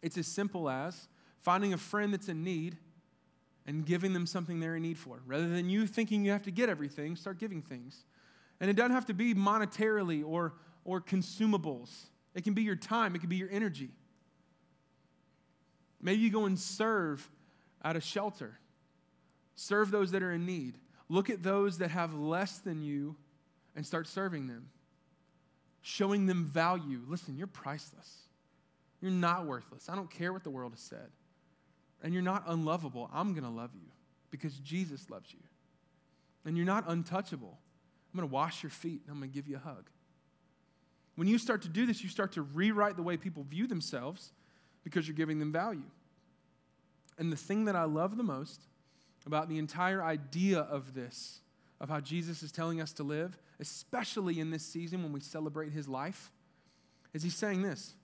it's 0.00 0.16
as 0.16 0.28
simple 0.28 0.70
as 0.70 1.08
finding 1.40 1.72
a 1.72 1.78
friend 1.78 2.14
that's 2.14 2.28
in 2.28 2.44
need 2.44 2.76
and 3.66 3.84
giving 3.84 4.12
them 4.12 4.26
something 4.26 4.60
they're 4.60 4.76
in 4.76 4.82
need 4.82 4.96
for. 4.96 5.22
Rather 5.26 5.48
than 5.48 5.68
you 5.68 5.88
thinking 5.88 6.24
you 6.24 6.30
have 6.30 6.44
to 6.44 6.52
get 6.52 6.68
everything, 6.68 7.16
start 7.16 7.38
giving 7.38 7.62
things. 7.62 8.04
And 8.60 8.70
it 8.70 8.74
doesn't 8.74 8.92
have 8.92 9.06
to 9.06 9.14
be 9.14 9.34
monetarily 9.34 10.24
or, 10.24 10.54
or 10.84 11.00
consumables, 11.00 11.90
it 12.32 12.44
can 12.44 12.54
be 12.54 12.62
your 12.62 12.76
time, 12.76 13.16
it 13.16 13.18
can 13.18 13.28
be 13.28 13.36
your 13.36 13.50
energy. 13.50 13.90
Maybe 16.02 16.22
you 16.22 16.30
go 16.30 16.46
and 16.46 16.58
serve 16.58 17.28
at 17.82 17.96
a 17.96 18.00
shelter, 18.00 18.58
serve 19.54 19.90
those 19.90 20.12
that 20.12 20.22
are 20.22 20.32
in 20.32 20.46
need. 20.46 20.76
Look 21.08 21.28
at 21.28 21.42
those 21.42 21.78
that 21.78 21.90
have 21.90 22.14
less 22.14 22.58
than 22.58 22.82
you 22.82 23.16
and 23.74 23.84
start 23.84 24.06
serving 24.06 24.46
them, 24.46 24.68
showing 25.82 26.26
them 26.26 26.44
value. 26.44 27.00
Listen, 27.08 27.36
you're 27.36 27.46
priceless. 27.46 28.28
You're 29.00 29.10
not 29.10 29.46
worthless. 29.46 29.88
I 29.88 29.96
don't 29.96 30.10
care 30.10 30.32
what 30.32 30.44
the 30.44 30.50
world 30.50 30.72
has 30.72 30.80
said. 30.80 31.08
And 32.02 32.14
you're 32.14 32.22
not 32.22 32.44
unlovable. 32.46 33.10
I'm 33.12 33.32
going 33.32 33.44
to 33.44 33.50
love 33.50 33.70
you 33.74 33.88
because 34.30 34.54
Jesus 34.58 35.10
loves 35.10 35.32
you. 35.32 35.40
And 36.44 36.56
you're 36.56 36.66
not 36.66 36.84
untouchable. 36.86 37.58
I'm 38.12 38.18
going 38.18 38.28
to 38.28 38.32
wash 38.32 38.62
your 38.62 38.70
feet 38.70 39.02
and 39.04 39.12
I'm 39.12 39.18
going 39.18 39.30
to 39.30 39.34
give 39.34 39.48
you 39.48 39.56
a 39.56 39.60
hug. 39.60 39.90
When 41.16 41.28
you 41.28 41.38
start 41.38 41.62
to 41.62 41.68
do 41.68 41.86
this, 41.86 42.02
you 42.02 42.08
start 42.08 42.32
to 42.32 42.42
rewrite 42.42 42.96
the 42.96 43.02
way 43.02 43.16
people 43.16 43.42
view 43.42 43.66
themselves 43.66 44.32
because 44.84 45.06
you're 45.06 45.16
giving 45.16 45.38
them 45.38 45.52
value. 45.52 45.82
And 47.18 47.32
the 47.32 47.36
thing 47.36 47.66
that 47.66 47.76
I 47.76 47.84
love 47.84 48.16
the 48.16 48.22
most 48.22 48.62
about 49.26 49.48
the 49.48 49.58
entire 49.58 50.02
idea 50.02 50.60
of 50.60 50.94
this, 50.94 51.40
of 51.80 51.88
how 51.88 52.00
Jesus 52.00 52.42
is 52.42 52.50
telling 52.50 52.80
us 52.80 52.92
to 52.94 53.02
live, 53.02 53.38
especially 53.58 54.40
in 54.40 54.50
this 54.50 54.64
season 54.64 55.02
when 55.02 55.12
we 55.12 55.20
celebrate 55.20 55.72
his 55.72 55.88
life, 55.88 56.32
is 57.12 57.22
he's 57.22 57.36
saying 57.36 57.62
this 57.62 57.94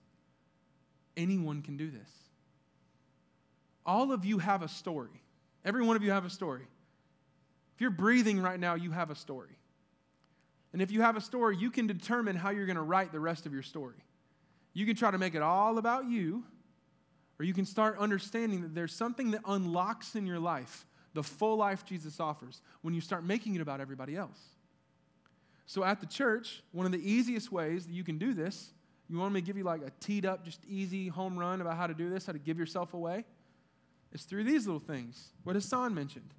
anyone 1.15 1.61
can 1.61 1.77
do 1.77 1.89
this. 1.89 2.09
All 3.85 4.11
of 4.11 4.25
you 4.25 4.37
have 4.37 4.61
a 4.61 4.67
story. 4.67 5.21
Every 5.65 5.83
one 5.83 5.95
of 5.95 6.03
you 6.03 6.11
have 6.11 6.25
a 6.25 6.29
story. 6.29 6.67
If 7.75 7.81
you're 7.81 7.89
breathing 7.89 8.41
right 8.41 8.59
now, 8.59 8.75
you 8.75 8.91
have 8.91 9.09
a 9.09 9.15
story. 9.15 9.57
And 10.73 10.81
if 10.81 10.91
you 10.91 11.01
have 11.01 11.15
a 11.15 11.21
story, 11.21 11.57
you 11.57 11.71
can 11.71 11.87
determine 11.87 12.35
how 12.35 12.49
you're 12.49 12.65
going 12.65 12.75
to 12.75 12.81
write 12.81 13.11
the 13.11 13.19
rest 13.19 13.45
of 13.45 13.53
your 13.53 13.63
story. 13.63 14.03
You 14.73 14.85
can 14.85 14.95
try 14.95 15.09
to 15.09 15.17
make 15.17 15.33
it 15.33 15.41
all 15.41 15.77
about 15.77 16.05
you, 16.09 16.43
or 17.39 17.45
you 17.45 17.53
can 17.53 17.65
start 17.65 17.97
understanding 17.99 18.61
that 18.61 18.73
there's 18.73 18.93
something 18.93 19.31
that 19.31 19.41
unlocks 19.45 20.15
in 20.15 20.25
your 20.25 20.39
life 20.39 20.85
the 21.17 21.23
full 21.23 21.57
life 21.57 21.83
Jesus 21.83 22.19
offers 22.19 22.61
when 22.81 22.93
you 22.93 23.01
start 23.01 23.23
making 23.23 23.55
it 23.55 23.61
about 23.61 23.81
everybody 23.81 24.15
else. 24.15 24.39
So 25.65 25.83
at 25.83 25.99
the 25.99 26.05
church, 26.05 26.61
one 26.71 26.85
of 26.85 26.91
the 26.91 27.11
easiest 27.11 27.51
ways 27.51 27.87
that 27.87 27.93
you 27.93 28.03
can 28.03 28.19
do 28.19 28.33
this, 28.33 28.71
you 29.09 29.17
want 29.17 29.33
me 29.33 29.41
to 29.41 29.45
give 29.45 29.57
you 29.57 29.63
like 29.63 29.81
a 29.81 29.91
teed 29.99 30.27
up, 30.27 30.45
just 30.45 30.63
easy 30.65 31.07
home 31.07 31.37
run 31.37 31.59
about 31.59 31.75
how 31.75 31.87
to 31.87 31.95
do 31.95 32.09
this, 32.09 32.27
how 32.27 32.33
to 32.33 32.39
give 32.39 32.59
yourself 32.59 32.93
away? 32.93 33.25
It's 34.11 34.25
through 34.25 34.43
these 34.43 34.67
little 34.67 34.79
things. 34.79 35.31
What 35.43 35.55
Hassan 35.55 35.95
mentioned. 35.95 36.33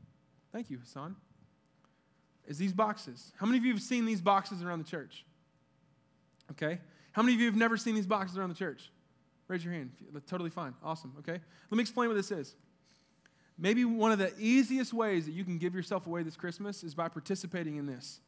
Thank 0.52 0.70
you, 0.70 0.78
Hassan. 0.78 1.16
Is 2.46 2.56
these 2.56 2.72
boxes. 2.72 3.32
How 3.36 3.46
many 3.46 3.58
of 3.58 3.64
you 3.64 3.72
have 3.72 3.82
seen 3.82 4.06
these 4.06 4.20
boxes 4.20 4.62
around 4.62 4.78
the 4.78 4.88
church? 4.88 5.24
Okay. 6.52 6.78
How 7.12 7.22
many 7.22 7.34
of 7.34 7.40
you 7.40 7.46
have 7.46 7.56
never 7.56 7.76
seen 7.76 7.96
these 7.96 8.06
boxes 8.06 8.38
around 8.38 8.50
the 8.50 8.54
church? 8.54 8.90
Raise 9.48 9.64
your 9.64 9.72
hand. 9.72 9.90
Totally 10.26 10.50
fine. 10.50 10.74
Awesome. 10.84 11.14
Okay. 11.18 11.40
Let 11.70 11.76
me 11.76 11.80
explain 11.80 12.08
what 12.08 12.14
this 12.14 12.30
is. 12.30 12.54
Maybe 13.58 13.84
one 13.84 14.12
of 14.12 14.18
the 14.18 14.32
easiest 14.38 14.92
ways 14.92 15.26
that 15.26 15.32
you 15.32 15.42
can 15.42 15.58
give 15.58 15.74
yourself 15.74 16.06
away 16.06 16.22
this 16.22 16.36
Christmas 16.36 16.84
is 16.84 16.94
by 16.94 17.08
participating 17.08 17.76
in 17.76 17.86
this. 17.86 18.20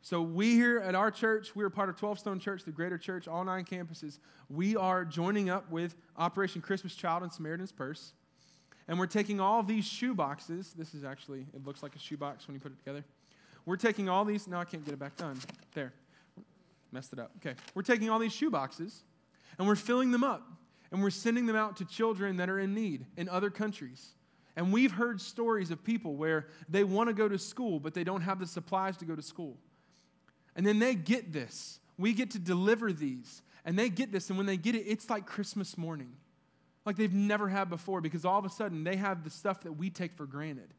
So, 0.00 0.22
we 0.22 0.54
here 0.54 0.78
at 0.78 0.94
our 0.94 1.10
church, 1.10 1.56
we're 1.56 1.70
part 1.70 1.88
of 1.88 1.96
12 1.96 2.20
Stone 2.20 2.38
Church, 2.38 2.64
the 2.64 2.70
greater 2.70 2.96
church, 2.96 3.26
all 3.26 3.44
nine 3.44 3.64
campuses. 3.64 4.20
We 4.48 4.76
are 4.76 5.04
joining 5.04 5.50
up 5.50 5.68
with 5.70 5.96
Operation 6.16 6.62
Christmas 6.62 6.94
Child 6.94 7.24
and 7.24 7.32
Samaritan's 7.32 7.72
Purse. 7.72 8.12
And 8.86 8.98
we're 8.98 9.06
taking 9.06 9.40
all 9.40 9.62
these 9.62 9.84
shoe 9.84 10.14
boxes. 10.14 10.72
This 10.72 10.94
is 10.94 11.04
actually, 11.04 11.46
it 11.52 11.66
looks 11.66 11.82
like 11.82 11.96
a 11.96 11.98
shoe 11.98 12.16
box 12.16 12.46
when 12.46 12.54
you 12.54 12.60
put 12.60 12.72
it 12.72 12.78
together. 12.78 13.04
We're 13.66 13.76
taking 13.76 14.08
all 14.08 14.24
these, 14.24 14.46
no, 14.46 14.58
I 14.58 14.64
can't 14.64 14.84
get 14.84 14.94
it 14.94 15.00
back 15.00 15.16
done. 15.16 15.38
There. 15.74 15.92
Messed 16.90 17.12
it 17.12 17.18
up. 17.18 17.32
Okay. 17.36 17.54
We're 17.74 17.82
taking 17.82 18.08
all 18.08 18.20
these 18.20 18.32
shoe 18.32 18.50
boxes 18.50 19.02
and 19.56 19.66
we're 19.66 19.76
filling 19.76 20.10
them 20.10 20.24
up 20.24 20.42
and 20.90 21.02
we're 21.02 21.10
sending 21.10 21.46
them 21.46 21.56
out 21.56 21.76
to 21.76 21.84
children 21.84 22.38
that 22.38 22.50
are 22.50 22.58
in 22.58 22.74
need 22.74 23.06
in 23.16 23.28
other 23.28 23.50
countries. 23.50 24.14
And 24.56 24.72
we've 24.72 24.92
heard 24.92 25.20
stories 25.20 25.70
of 25.70 25.84
people 25.84 26.16
where 26.16 26.48
they 26.68 26.82
want 26.82 27.08
to 27.08 27.14
go 27.14 27.28
to 27.28 27.38
school, 27.38 27.78
but 27.78 27.94
they 27.94 28.04
don't 28.04 28.22
have 28.22 28.40
the 28.40 28.46
supplies 28.46 28.96
to 28.98 29.04
go 29.04 29.14
to 29.14 29.22
school. 29.22 29.56
And 30.56 30.66
then 30.66 30.80
they 30.80 30.94
get 30.94 31.32
this. 31.32 31.78
We 31.96 32.12
get 32.12 32.32
to 32.32 32.38
deliver 32.38 32.92
these. 32.92 33.42
And 33.64 33.78
they 33.78 33.88
get 33.88 34.10
this. 34.10 34.30
And 34.30 34.36
when 34.36 34.46
they 34.46 34.56
get 34.56 34.74
it, 34.74 34.84
it's 34.86 35.08
like 35.08 35.26
Christmas 35.26 35.78
morning 35.78 36.14
like 36.88 36.96
they've 36.96 37.12
never 37.12 37.50
had 37.50 37.68
before 37.68 38.00
because 38.00 38.24
all 38.24 38.38
of 38.38 38.46
a 38.46 38.48
sudden 38.48 38.82
they 38.82 38.96
have 38.96 39.22
the 39.22 39.28
stuff 39.28 39.62
that 39.64 39.72
we 39.72 39.90
take 39.90 40.10
for 40.10 40.24
granted. 40.24 40.72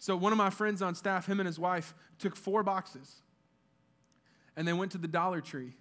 So, 0.00 0.16
one 0.16 0.32
of 0.32 0.36
my 0.36 0.50
friends 0.50 0.82
on 0.82 0.96
staff, 0.96 1.26
him 1.26 1.38
and 1.38 1.46
his 1.46 1.60
wife, 1.60 1.94
took 2.18 2.34
four 2.34 2.64
boxes 2.64 3.22
and 4.56 4.66
they 4.66 4.72
went 4.72 4.90
to 4.92 4.98
the 4.98 5.06
Dollar 5.06 5.40
Tree 5.40 5.74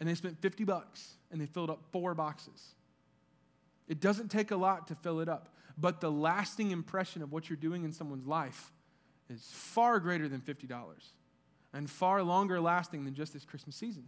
and 0.00 0.08
they 0.08 0.14
spent 0.14 0.40
50 0.40 0.64
bucks 0.64 1.14
and 1.30 1.40
they 1.40 1.46
filled 1.46 1.70
up 1.70 1.84
four 1.92 2.14
boxes. 2.14 2.74
It 3.86 4.00
doesn't 4.00 4.28
take 4.28 4.50
a 4.50 4.56
lot 4.56 4.88
to 4.88 4.94
fill 4.94 5.20
it 5.20 5.28
up, 5.28 5.54
but 5.76 6.00
the 6.00 6.10
lasting 6.10 6.70
impression 6.70 7.22
of 7.22 7.32
what 7.32 7.48
you're 7.48 7.56
doing 7.56 7.84
in 7.84 7.92
someone's 7.92 8.26
life 8.26 8.72
is 9.28 9.48
far 9.52 10.00
greater 10.00 10.28
than 10.28 10.40
$50 10.40 10.68
and 11.72 11.88
far 11.88 12.22
longer 12.22 12.60
lasting 12.60 13.04
than 13.04 13.14
just 13.14 13.32
this 13.32 13.44
Christmas 13.44 13.76
season. 13.76 14.04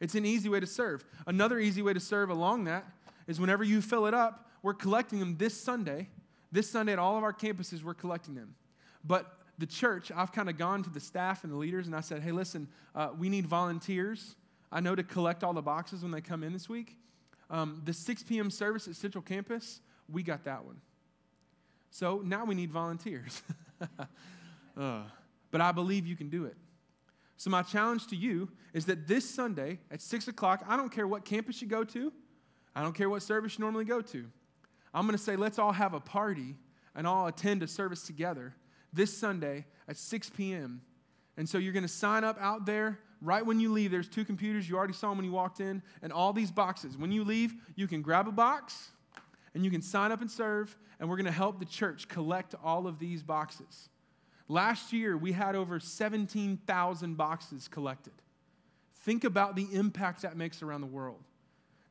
It's 0.00 0.14
an 0.14 0.26
easy 0.26 0.48
way 0.48 0.60
to 0.60 0.66
serve. 0.66 1.04
Another 1.26 1.58
easy 1.58 1.80
way 1.80 1.92
to 1.92 2.00
serve 2.00 2.28
along 2.28 2.64
that 2.64 2.84
is 3.26 3.40
whenever 3.40 3.62
you 3.62 3.80
fill 3.80 4.06
it 4.06 4.14
up, 4.14 4.50
we're 4.62 4.74
collecting 4.74 5.20
them 5.20 5.36
this 5.36 5.58
Sunday. 5.58 6.08
This 6.50 6.68
Sunday 6.68 6.92
at 6.92 6.98
all 6.98 7.16
of 7.16 7.22
our 7.22 7.32
campuses, 7.32 7.82
we're 7.82 7.94
collecting 7.94 8.34
them. 8.34 8.54
But 9.04 9.32
the 9.58 9.66
church, 9.66 10.10
I've 10.14 10.32
kind 10.32 10.50
of 10.50 10.58
gone 10.58 10.82
to 10.82 10.90
the 10.90 11.00
staff 11.00 11.44
and 11.44 11.52
the 11.52 11.56
leaders 11.56 11.86
and 11.86 11.94
I 11.94 12.00
said, 12.00 12.22
hey, 12.22 12.32
listen, 12.32 12.68
uh, 12.94 13.10
we 13.16 13.28
need 13.28 13.46
volunteers. 13.46 14.34
I 14.72 14.80
know 14.80 14.94
to 14.94 15.02
collect 15.02 15.44
all 15.44 15.52
the 15.52 15.62
boxes 15.62 16.02
when 16.02 16.10
they 16.10 16.22
come 16.22 16.42
in 16.42 16.52
this 16.52 16.68
week. 16.68 16.96
Um, 17.50 17.82
the 17.84 17.92
6 17.92 18.22
p.m. 18.22 18.50
service 18.50 18.88
at 18.88 18.96
Central 18.96 19.20
Campus, 19.22 19.80
we 20.10 20.22
got 20.22 20.44
that 20.44 20.64
one. 20.64 20.80
So 21.90 22.22
now 22.24 22.46
we 22.46 22.54
need 22.54 22.72
volunteers. 22.72 23.42
uh, 24.76 25.02
but 25.50 25.60
I 25.60 25.70
believe 25.70 26.06
you 26.06 26.16
can 26.16 26.30
do 26.30 26.46
it. 26.46 26.56
So, 27.36 27.50
my 27.50 27.62
challenge 27.62 28.06
to 28.06 28.16
you 28.16 28.48
is 28.72 28.86
that 28.86 29.08
this 29.08 29.28
Sunday 29.28 29.80
at 29.90 30.00
6 30.00 30.28
o'clock, 30.28 30.64
I 30.66 30.76
don't 30.76 30.90
care 30.90 31.06
what 31.08 31.24
campus 31.24 31.60
you 31.60 31.68
go 31.68 31.84
to, 31.84 32.12
I 32.74 32.82
don't 32.82 32.94
care 32.94 33.10
what 33.10 33.22
service 33.22 33.58
you 33.58 33.64
normally 33.64 33.84
go 33.84 34.00
to. 34.00 34.24
I'm 34.94 35.06
going 35.06 35.18
to 35.18 35.22
say, 35.22 35.36
let's 35.36 35.58
all 35.58 35.72
have 35.72 35.92
a 35.92 36.00
party 36.00 36.56
and 36.94 37.06
all 37.06 37.26
attend 37.26 37.62
a 37.62 37.66
service 37.66 38.06
together 38.06 38.54
this 38.92 39.16
Sunday 39.16 39.66
at 39.88 39.96
6 39.96 40.30
p.m. 40.30 40.82
And 41.36 41.48
so 41.48 41.58
you're 41.58 41.72
going 41.72 41.82
to 41.82 41.88
sign 41.88 42.24
up 42.24 42.38
out 42.40 42.64
there 42.64 42.98
right 43.22 43.44
when 43.44 43.60
you 43.60 43.72
leave. 43.72 43.90
There's 43.90 44.08
two 44.08 44.24
computers. 44.24 44.68
You 44.68 44.76
already 44.76 44.92
saw 44.92 45.08
them 45.08 45.18
when 45.18 45.24
you 45.24 45.32
walked 45.32 45.60
in, 45.60 45.82
and 46.02 46.12
all 46.12 46.32
these 46.32 46.50
boxes. 46.50 46.96
When 46.96 47.12
you 47.12 47.24
leave, 47.24 47.54
you 47.76 47.86
can 47.86 48.02
grab 48.02 48.28
a 48.28 48.32
box 48.32 48.90
and 49.54 49.64
you 49.64 49.70
can 49.70 49.82
sign 49.82 50.12
up 50.12 50.20
and 50.20 50.30
serve, 50.30 50.76
and 50.98 51.08
we're 51.08 51.16
going 51.16 51.26
to 51.26 51.32
help 51.32 51.58
the 51.58 51.66
church 51.66 52.08
collect 52.08 52.54
all 52.64 52.86
of 52.86 52.98
these 52.98 53.22
boxes. 53.22 53.90
Last 54.48 54.92
year, 54.92 55.16
we 55.16 55.32
had 55.32 55.54
over 55.54 55.78
17,000 55.78 57.16
boxes 57.16 57.68
collected. 57.68 58.14
Think 59.04 59.24
about 59.24 59.56
the 59.56 59.66
impact 59.72 60.22
that 60.22 60.36
makes 60.36 60.62
around 60.62 60.80
the 60.80 60.86
world. 60.86 61.22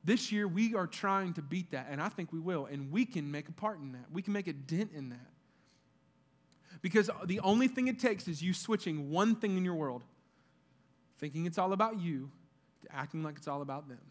This 0.03 0.31
year, 0.31 0.47
we 0.47 0.73
are 0.73 0.87
trying 0.87 1.33
to 1.33 1.41
beat 1.41 1.71
that, 1.71 1.87
and 1.91 2.01
I 2.01 2.09
think 2.09 2.33
we 2.33 2.39
will, 2.39 2.65
and 2.65 2.91
we 2.91 3.05
can 3.05 3.29
make 3.29 3.47
a 3.47 3.51
part 3.51 3.79
in 3.79 3.91
that. 3.91 4.05
We 4.11 4.23
can 4.23 4.33
make 4.33 4.47
a 4.47 4.53
dent 4.53 4.91
in 4.93 5.09
that. 5.09 5.29
Because 6.81 7.11
the 7.25 7.39
only 7.41 7.67
thing 7.67 7.87
it 7.87 7.99
takes 7.99 8.27
is 8.27 8.41
you 8.41 8.53
switching 8.53 9.11
one 9.11 9.35
thing 9.35 9.57
in 9.57 9.63
your 9.63 9.75
world, 9.75 10.03
thinking 11.21 11.45
it's 11.45 11.57
all 11.57 11.71
about 11.71 12.01
you, 12.01 12.29
to 12.81 12.93
acting 12.93 13.23
like 13.23 13.37
it's 13.37 13.47
all 13.47 13.61
about 13.61 13.87
them. 13.87 14.01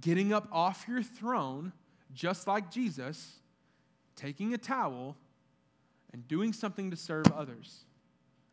Getting 0.00 0.32
up 0.32 0.46
off 0.52 0.84
your 0.86 1.02
throne, 1.02 1.72
just 2.12 2.46
like 2.46 2.70
Jesus, 2.70 3.40
taking 4.14 4.54
a 4.54 4.58
towel, 4.58 5.16
and 6.12 6.28
doing 6.28 6.52
something 6.52 6.90
to 6.90 6.96
serve 6.96 7.26
others. 7.32 7.84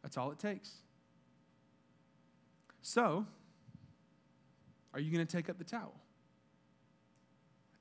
That's 0.01 0.17
all 0.17 0.31
it 0.31 0.39
takes. 0.39 0.71
So, 2.81 3.25
are 4.93 4.99
you 4.99 5.11
going 5.11 5.25
to 5.25 5.37
take 5.37 5.49
up 5.49 5.57
the 5.57 5.63
towel? 5.63 5.93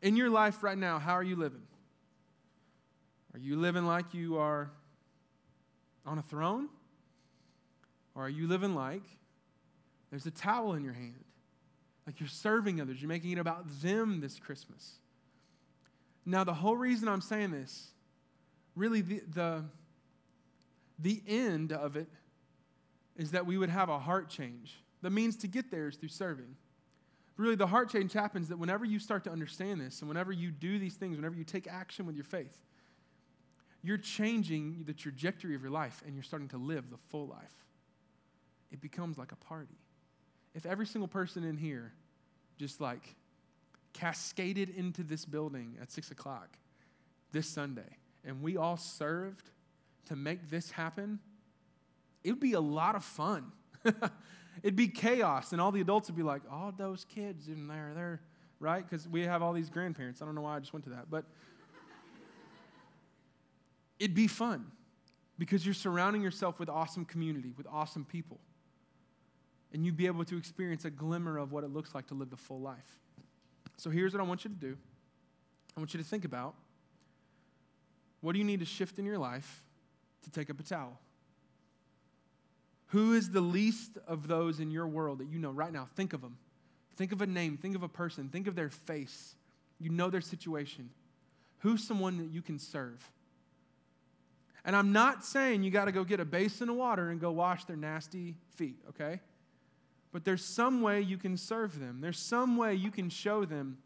In 0.02 0.16
your 0.16 0.30
life 0.30 0.62
right 0.64 0.78
now, 0.78 0.98
how 0.98 1.12
are 1.12 1.22
you 1.22 1.36
living? 1.36 1.62
Are 3.32 3.38
you 3.38 3.56
living 3.56 3.86
like 3.86 4.12
you 4.12 4.38
are 4.38 4.70
on 6.04 6.18
a 6.18 6.22
throne? 6.22 6.68
Or 8.14 8.26
are 8.26 8.28
you 8.28 8.46
living 8.48 8.74
like 8.74 9.02
there's 10.12 10.26
a 10.26 10.30
towel 10.30 10.74
in 10.74 10.84
your 10.84 10.92
hand? 10.92 11.24
Like 12.06 12.20
you're 12.20 12.28
serving 12.28 12.82
others, 12.82 13.00
you're 13.00 13.08
making 13.08 13.32
it 13.32 13.38
about 13.38 13.64
them 13.80 14.20
this 14.20 14.38
Christmas. 14.38 14.98
Now, 16.26 16.44
the 16.44 16.52
whole 16.52 16.76
reason 16.76 17.08
I'm 17.08 17.22
saying 17.22 17.50
this, 17.50 17.88
really, 18.76 19.00
the, 19.00 19.22
the, 19.32 19.64
the 20.98 21.22
end 21.26 21.72
of 21.72 21.96
it 21.96 22.08
is 23.16 23.30
that 23.30 23.46
we 23.46 23.56
would 23.56 23.70
have 23.70 23.88
a 23.88 23.98
heart 23.98 24.28
change. 24.28 24.82
The 25.00 25.08
means 25.08 25.36
to 25.38 25.48
get 25.48 25.70
there 25.70 25.88
is 25.88 25.96
through 25.96 26.10
serving. 26.10 26.56
Really, 27.38 27.56
the 27.56 27.66
heart 27.66 27.90
change 27.90 28.12
happens 28.12 28.48
that 28.48 28.58
whenever 28.58 28.84
you 28.84 28.98
start 28.98 29.24
to 29.24 29.30
understand 29.30 29.80
this 29.80 30.00
and 30.00 30.08
whenever 30.08 30.30
you 30.30 30.50
do 30.50 30.78
these 30.78 30.94
things, 30.94 31.16
whenever 31.16 31.34
you 31.34 31.44
take 31.44 31.66
action 31.66 32.04
with 32.04 32.16
your 32.16 32.24
faith, 32.24 32.58
you're 33.82 33.96
changing 33.96 34.84
the 34.86 34.92
trajectory 34.92 35.54
of 35.54 35.62
your 35.62 35.70
life 35.70 36.02
and 36.04 36.14
you're 36.14 36.22
starting 36.22 36.48
to 36.48 36.58
live 36.58 36.90
the 36.90 36.98
full 36.98 37.26
life. 37.26 37.64
It 38.70 38.82
becomes 38.82 39.16
like 39.16 39.32
a 39.32 39.36
party. 39.36 39.81
If 40.54 40.66
every 40.66 40.86
single 40.86 41.08
person 41.08 41.44
in 41.44 41.56
here 41.56 41.92
just 42.58 42.80
like 42.80 43.14
cascaded 43.92 44.70
into 44.70 45.02
this 45.02 45.24
building 45.24 45.76
at 45.80 45.90
six 45.90 46.10
o'clock 46.10 46.56
this 47.32 47.46
Sunday 47.46 47.96
and 48.24 48.42
we 48.42 48.56
all 48.56 48.76
served 48.76 49.50
to 50.06 50.16
make 50.16 50.50
this 50.50 50.70
happen, 50.70 51.18
it 52.24 52.30
would 52.30 52.40
be 52.40 52.52
a 52.52 52.60
lot 52.60 52.94
of 52.94 53.04
fun. 53.04 53.52
It'd 54.62 54.76
be 54.76 54.88
chaos, 54.88 55.52
and 55.52 55.60
all 55.60 55.72
the 55.72 55.80
adults 55.80 56.08
would 56.08 56.16
be 56.16 56.22
like, 56.22 56.42
all 56.50 56.72
those 56.76 57.04
kids 57.04 57.48
in 57.48 57.66
there, 57.66 57.92
they're, 57.94 58.20
right? 58.60 58.88
Because 58.88 59.08
we 59.08 59.22
have 59.22 59.42
all 59.42 59.52
these 59.52 59.70
grandparents. 59.70 60.22
I 60.22 60.26
don't 60.26 60.34
know 60.34 60.42
why 60.42 60.56
I 60.56 60.60
just 60.60 60.72
went 60.72 60.84
to 60.84 60.90
that, 60.90 61.10
but 61.10 61.24
it'd 63.98 64.14
be 64.14 64.26
fun 64.26 64.66
because 65.38 65.64
you're 65.64 65.74
surrounding 65.74 66.22
yourself 66.22 66.60
with 66.60 66.68
awesome 66.68 67.04
community, 67.04 67.54
with 67.56 67.66
awesome 67.70 68.04
people. 68.04 68.38
And 69.72 69.84
you'd 69.86 69.96
be 69.96 70.06
able 70.06 70.24
to 70.24 70.36
experience 70.36 70.84
a 70.84 70.90
glimmer 70.90 71.38
of 71.38 71.52
what 71.52 71.64
it 71.64 71.70
looks 71.70 71.94
like 71.94 72.08
to 72.08 72.14
live 72.14 72.30
the 72.30 72.36
full 72.36 72.60
life. 72.60 72.98
So 73.76 73.90
here's 73.90 74.12
what 74.12 74.20
I 74.20 74.24
want 74.24 74.44
you 74.44 74.50
to 74.50 74.56
do 74.56 74.76
I 75.76 75.80
want 75.80 75.94
you 75.94 75.98
to 75.98 76.06
think 76.06 76.24
about 76.24 76.54
what 78.20 78.32
do 78.32 78.38
you 78.38 78.44
need 78.44 78.60
to 78.60 78.66
shift 78.66 78.98
in 78.98 79.04
your 79.04 79.18
life 79.18 79.64
to 80.22 80.30
take 80.30 80.50
up 80.50 80.60
a 80.60 80.62
towel? 80.62 80.98
Who 82.88 83.14
is 83.14 83.30
the 83.30 83.40
least 83.40 83.98
of 84.06 84.28
those 84.28 84.60
in 84.60 84.70
your 84.70 84.86
world 84.86 85.18
that 85.18 85.28
you 85.28 85.38
know 85.38 85.50
right 85.50 85.72
now? 85.72 85.88
Think 85.96 86.12
of 86.12 86.20
them. 86.20 86.36
Think 86.96 87.12
of 87.12 87.22
a 87.22 87.26
name, 87.26 87.56
think 87.56 87.74
of 87.74 87.82
a 87.82 87.88
person, 87.88 88.28
think 88.28 88.46
of 88.46 88.54
their 88.54 88.68
face. 88.68 89.34
You 89.80 89.90
know 89.90 90.10
their 90.10 90.20
situation. 90.20 90.90
Who's 91.60 91.82
someone 91.82 92.18
that 92.18 92.30
you 92.30 92.42
can 92.42 92.58
serve? 92.58 93.10
And 94.64 94.76
I'm 94.76 94.92
not 94.92 95.24
saying 95.24 95.62
you 95.62 95.70
got 95.70 95.86
to 95.86 95.92
go 95.92 96.04
get 96.04 96.20
a 96.20 96.24
basin 96.24 96.68
of 96.68 96.76
water 96.76 97.10
and 97.10 97.20
go 97.20 97.32
wash 97.32 97.64
their 97.64 97.76
nasty 97.76 98.36
feet, 98.54 98.76
okay? 98.90 99.20
But 100.12 100.24
there's 100.24 100.44
some 100.44 100.82
way 100.82 101.00
you 101.00 101.16
can 101.16 101.36
serve 101.36 101.80
them. 101.80 102.00
There's 102.00 102.18
some 102.18 102.56
way 102.56 102.74
you 102.74 102.90
can 102.90 103.08
show 103.08 103.44
them, 103.44 103.78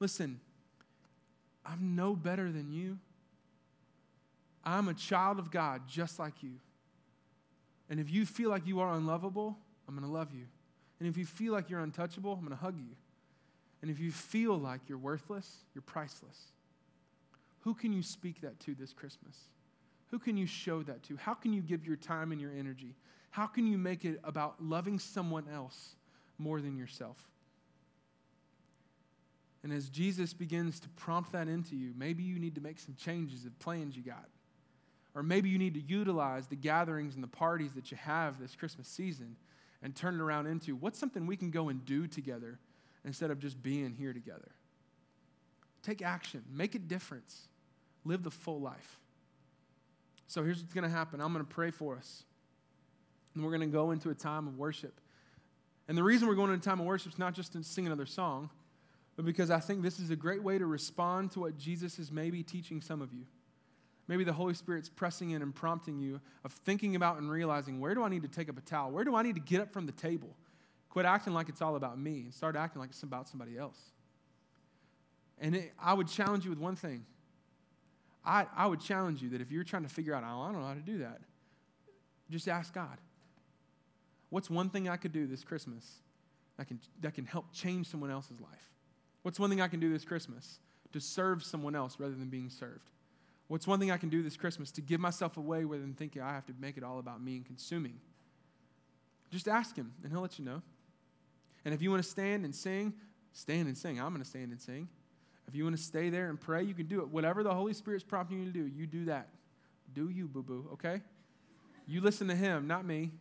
listen, 0.00 0.40
I'm 1.64 1.94
no 1.94 2.14
better 2.14 2.50
than 2.50 2.72
you. 2.72 2.98
I'm 4.64 4.88
a 4.88 4.94
child 4.94 5.38
of 5.38 5.50
God 5.50 5.82
just 5.86 6.18
like 6.18 6.42
you. 6.42 6.54
And 7.90 8.00
if 8.00 8.10
you 8.10 8.24
feel 8.24 8.48
like 8.48 8.66
you 8.66 8.80
are 8.80 8.92
unlovable, 8.94 9.58
I'm 9.86 9.94
going 9.94 10.06
to 10.06 10.12
love 10.12 10.32
you. 10.32 10.46
And 10.98 11.08
if 11.08 11.18
you 11.18 11.26
feel 11.26 11.52
like 11.52 11.68
you're 11.68 11.80
untouchable, 11.80 12.32
I'm 12.32 12.40
going 12.40 12.50
to 12.50 12.56
hug 12.56 12.78
you. 12.78 12.96
And 13.82 13.90
if 13.90 14.00
you 14.00 14.10
feel 14.10 14.56
like 14.56 14.80
you're 14.88 14.96
worthless, 14.96 15.58
you're 15.74 15.82
priceless. 15.82 16.52
Who 17.60 17.74
can 17.74 17.92
you 17.92 18.02
speak 18.02 18.40
that 18.40 18.58
to 18.60 18.74
this 18.74 18.94
Christmas? 18.94 19.36
Who 20.10 20.18
can 20.18 20.36
you 20.36 20.46
show 20.46 20.82
that 20.82 21.02
to? 21.04 21.16
How 21.16 21.34
can 21.34 21.52
you 21.52 21.60
give 21.60 21.84
your 21.86 21.96
time 21.96 22.32
and 22.32 22.40
your 22.40 22.52
energy? 22.52 22.94
How 23.34 23.48
can 23.48 23.66
you 23.66 23.76
make 23.76 24.04
it 24.04 24.20
about 24.22 24.62
loving 24.62 25.00
someone 25.00 25.46
else 25.52 25.96
more 26.38 26.60
than 26.60 26.76
yourself? 26.76 27.16
And 29.64 29.72
as 29.72 29.88
Jesus 29.88 30.32
begins 30.32 30.78
to 30.78 30.88
prompt 30.90 31.32
that 31.32 31.48
into 31.48 31.74
you, 31.74 31.94
maybe 31.96 32.22
you 32.22 32.38
need 32.38 32.54
to 32.54 32.60
make 32.60 32.78
some 32.78 32.94
changes 32.94 33.44
of 33.44 33.58
plans 33.58 33.96
you 33.96 34.04
got. 34.04 34.28
Or 35.16 35.24
maybe 35.24 35.48
you 35.48 35.58
need 35.58 35.74
to 35.74 35.80
utilize 35.80 36.46
the 36.46 36.54
gatherings 36.54 37.16
and 37.16 37.24
the 37.24 37.28
parties 37.28 37.72
that 37.72 37.90
you 37.90 37.96
have 37.96 38.38
this 38.38 38.54
Christmas 38.54 38.86
season 38.86 39.34
and 39.82 39.96
turn 39.96 40.14
it 40.14 40.20
around 40.20 40.46
into 40.46 40.76
what's 40.76 41.00
something 41.00 41.26
we 41.26 41.36
can 41.36 41.50
go 41.50 41.70
and 41.70 41.84
do 41.84 42.06
together 42.06 42.60
instead 43.04 43.32
of 43.32 43.40
just 43.40 43.60
being 43.60 43.94
here 43.94 44.12
together. 44.12 44.52
Take 45.82 46.02
action, 46.02 46.44
make 46.48 46.76
a 46.76 46.78
difference, 46.78 47.48
live 48.04 48.22
the 48.22 48.30
full 48.30 48.60
life. 48.60 49.00
So 50.28 50.44
here's 50.44 50.60
what's 50.60 50.72
going 50.72 50.88
to 50.88 50.96
happen 50.96 51.20
I'm 51.20 51.32
going 51.32 51.44
to 51.44 51.52
pray 51.52 51.72
for 51.72 51.96
us, 51.96 52.22
and 53.34 53.44
we're 53.44 53.50
going 53.50 53.60
to 53.60 53.66
go 53.66 53.90
into 53.90 54.10
a 54.10 54.14
time 54.14 54.46
of 54.46 54.58
worship. 54.58 55.00
And 55.88 55.98
the 55.98 56.02
reason 56.02 56.28
we're 56.28 56.34
going 56.34 56.52
into 56.52 56.62
a 56.62 56.70
time 56.70 56.80
of 56.80 56.86
worship 56.86 57.12
is 57.12 57.18
not 57.18 57.34
just 57.34 57.52
to 57.52 57.62
sing 57.62 57.86
another 57.86 58.06
song, 58.06 58.50
but 59.16 59.24
because 59.24 59.50
I 59.50 59.60
think 59.60 59.82
this 59.82 60.00
is 60.00 60.10
a 60.10 60.16
great 60.16 60.42
way 60.42 60.58
to 60.58 60.66
respond 60.66 61.32
to 61.32 61.40
what 61.40 61.58
Jesus 61.58 61.98
is 61.98 62.10
maybe 62.10 62.42
teaching 62.42 62.80
some 62.80 63.02
of 63.02 63.12
you. 63.12 63.26
Maybe 64.06 64.24
the 64.24 64.32
Holy 64.32 64.54
Spirit's 64.54 64.88
pressing 64.88 65.30
in 65.30 65.40
and 65.40 65.54
prompting 65.54 65.98
you 65.98 66.20
of 66.44 66.52
thinking 66.52 66.94
about 66.96 67.18
and 67.18 67.30
realizing 67.30 67.80
where 67.80 67.94
do 67.94 68.02
I 68.02 68.08
need 68.08 68.22
to 68.22 68.28
take 68.28 68.48
up 68.48 68.58
a 68.58 68.60
towel? 68.60 68.90
Where 68.90 69.04
do 69.04 69.14
I 69.14 69.22
need 69.22 69.34
to 69.36 69.40
get 69.40 69.60
up 69.60 69.72
from 69.72 69.86
the 69.86 69.92
table? 69.92 70.36
Quit 70.90 71.06
acting 71.06 71.32
like 71.32 71.48
it's 71.48 71.62
all 71.62 71.76
about 71.76 71.98
me 71.98 72.20
and 72.20 72.34
start 72.34 72.54
acting 72.54 72.80
like 72.80 72.90
it's 72.90 73.02
about 73.02 73.28
somebody 73.28 73.56
else. 73.56 73.78
And 75.38 75.56
it, 75.56 75.72
I 75.80 75.94
would 75.94 76.08
challenge 76.08 76.44
you 76.44 76.50
with 76.50 76.58
one 76.58 76.76
thing. 76.76 77.04
I, 78.24 78.46
I 78.56 78.66
would 78.66 78.80
challenge 78.80 79.22
you 79.22 79.30
that 79.30 79.40
if 79.40 79.50
you're 79.50 79.64
trying 79.64 79.82
to 79.82 79.88
figure 79.88 80.14
out, 80.14 80.22
oh, 80.24 80.42
I 80.42 80.52
don't 80.52 80.60
know 80.60 80.66
how 80.66 80.74
to 80.74 80.80
do 80.80 80.98
that, 80.98 81.20
just 82.30 82.48
ask 82.48 82.72
God. 82.72 82.98
What's 84.34 84.50
one 84.50 84.68
thing 84.68 84.88
I 84.88 84.96
could 84.96 85.12
do 85.12 85.28
this 85.28 85.44
Christmas 85.44 86.00
that 86.56 86.66
can, 86.66 86.80
that 87.02 87.14
can 87.14 87.24
help 87.24 87.52
change 87.52 87.86
someone 87.86 88.10
else's 88.10 88.40
life? 88.40 88.68
What's 89.22 89.38
one 89.38 89.48
thing 89.48 89.60
I 89.60 89.68
can 89.68 89.78
do 89.78 89.92
this 89.92 90.04
Christmas 90.04 90.58
to 90.92 90.98
serve 90.98 91.44
someone 91.44 91.76
else 91.76 92.00
rather 92.00 92.16
than 92.16 92.30
being 92.30 92.50
served? 92.50 92.90
What's 93.46 93.68
one 93.68 93.78
thing 93.78 93.92
I 93.92 93.96
can 93.96 94.08
do 94.08 94.24
this 94.24 94.36
Christmas 94.36 94.72
to 94.72 94.80
give 94.80 94.98
myself 94.98 95.36
away 95.36 95.62
rather 95.62 95.82
than 95.82 95.94
thinking 95.94 96.20
I 96.20 96.32
have 96.32 96.46
to 96.46 96.52
make 96.58 96.76
it 96.76 96.82
all 96.82 96.98
about 96.98 97.22
me 97.22 97.36
and 97.36 97.46
consuming? 97.46 98.00
Just 99.30 99.46
ask 99.46 99.76
Him, 99.76 99.92
and 100.02 100.10
He'll 100.10 100.22
let 100.22 100.36
you 100.36 100.44
know. 100.44 100.62
And 101.64 101.72
if 101.72 101.80
you 101.80 101.92
want 101.92 102.02
to 102.02 102.10
stand 102.10 102.44
and 102.44 102.52
sing, 102.52 102.92
stand 103.34 103.68
and 103.68 103.78
sing. 103.78 104.00
I'm 104.00 104.08
going 104.08 104.20
to 104.20 104.28
stand 104.28 104.50
and 104.50 104.60
sing. 104.60 104.88
If 105.46 105.54
you 105.54 105.62
want 105.62 105.76
to 105.76 105.82
stay 105.82 106.10
there 106.10 106.28
and 106.28 106.40
pray, 106.40 106.64
you 106.64 106.74
can 106.74 106.86
do 106.86 107.02
it. 107.02 107.08
Whatever 107.08 107.44
the 107.44 107.54
Holy 107.54 107.72
Spirit's 107.72 108.02
prompting 108.02 108.40
you 108.40 108.46
to 108.46 108.50
do, 108.50 108.66
you 108.66 108.88
do 108.88 109.04
that. 109.04 109.28
Do 109.92 110.08
you, 110.08 110.26
boo 110.26 110.42
boo, 110.42 110.70
okay? 110.72 111.02
You 111.86 112.00
listen 112.00 112.26
to 112.26 112.34
Him, 112.34 112.66
not 112.66 112.84
me. 112.84 113.12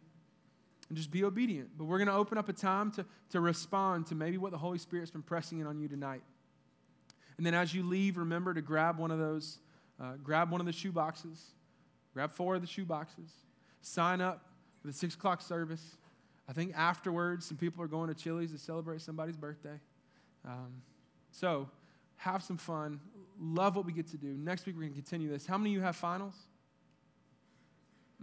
And 0.94 0.98
just 1.00 1.10
be 1.10 1.24
obedient. 1.24 1.72
But 1.76 1.86
we're 1.86 1.98
going 1.98 2.08
to 2.08 2.14
open 2.14 2.38
up 2.38 2.50
a 2.50 2.54
time 2.54 2.92
to, 2.92 3.06
to 3.32 3.42
respond 3.42 4.06
to 4.06 4.16
maybe 4.16 4.38
what 4.38 4.52
the 4.52 4.60
Holy 4.60 4.78
Spirit's 4.78 5.10
been 5.10 5.24
pressing 5.24 5.58
in 5.60 5.66
on 5.66 5.80
you 5.80 5.88
tonight. 5.88 6.22
And 7.38 7.44
then 7.44 7.56
as 7.56 7.74
you 7.74 7.82
leave, 7.82 8.16
remember 8.16 8.54
to 8.54 8.62
grab 8.62 9.00
one 9.00 9.10
of 9.10 9.18
those 9.18 9.58
uh, 10.00 10.14
grab 10.22 10.52
one 10.52 10.60
of 10.60 10.68
the 10.68 10.72
shoe 10.72 10.92
boxes, 10.92 11.42
grab 12.14 12.32
four 12.32 12.54
of 12.54 12.62
the 12.62 12.68
shoe 12.68 12.86
boxes, 12.86 13.32
sign 13.82 14.22
up 14.22 14.46
for 14.80 14.86
the 14.86 14.94
six 14.94 15.16
o'clock 15.16 15.42
service. 15.42 15.98
I 16.48 16.54
think 16.54 16.74
afterwards, 16.76 17.48
some 17.48 17.58
people 17.58 17.84
are 17.84 17.88
going 17.88 18.10
to 18.10 18.14
Chili's 18.14 18.52
to 18.52 18.60
celebrate 18.60 19.02
somebody's 19.02 19.36
birthday. 19.36 19.80
Um, 20.46 20.84
so 21.32 21.72
have 22.18 22.44
some 22.44 22.58
fun. 22.58 23.00
Love 23.40 23.76
what 23.76 23.88
we 23.88 23.94
get 23.94 24.10
to 24.10 24.18
do. 24.18 24.28
Next 24.38 24.68
week, 24.68 24.76
we're 24.76 24.84
going 24.84 24.94
to 24.94 25.02
continue 25.02 25.28
this. 25.28 25.48
How 25.48 25.58
many 25.58 25.72
of 25.72 25.74
you 25.74 25.82
have 25.82 25.96
finals? 25.96 26.36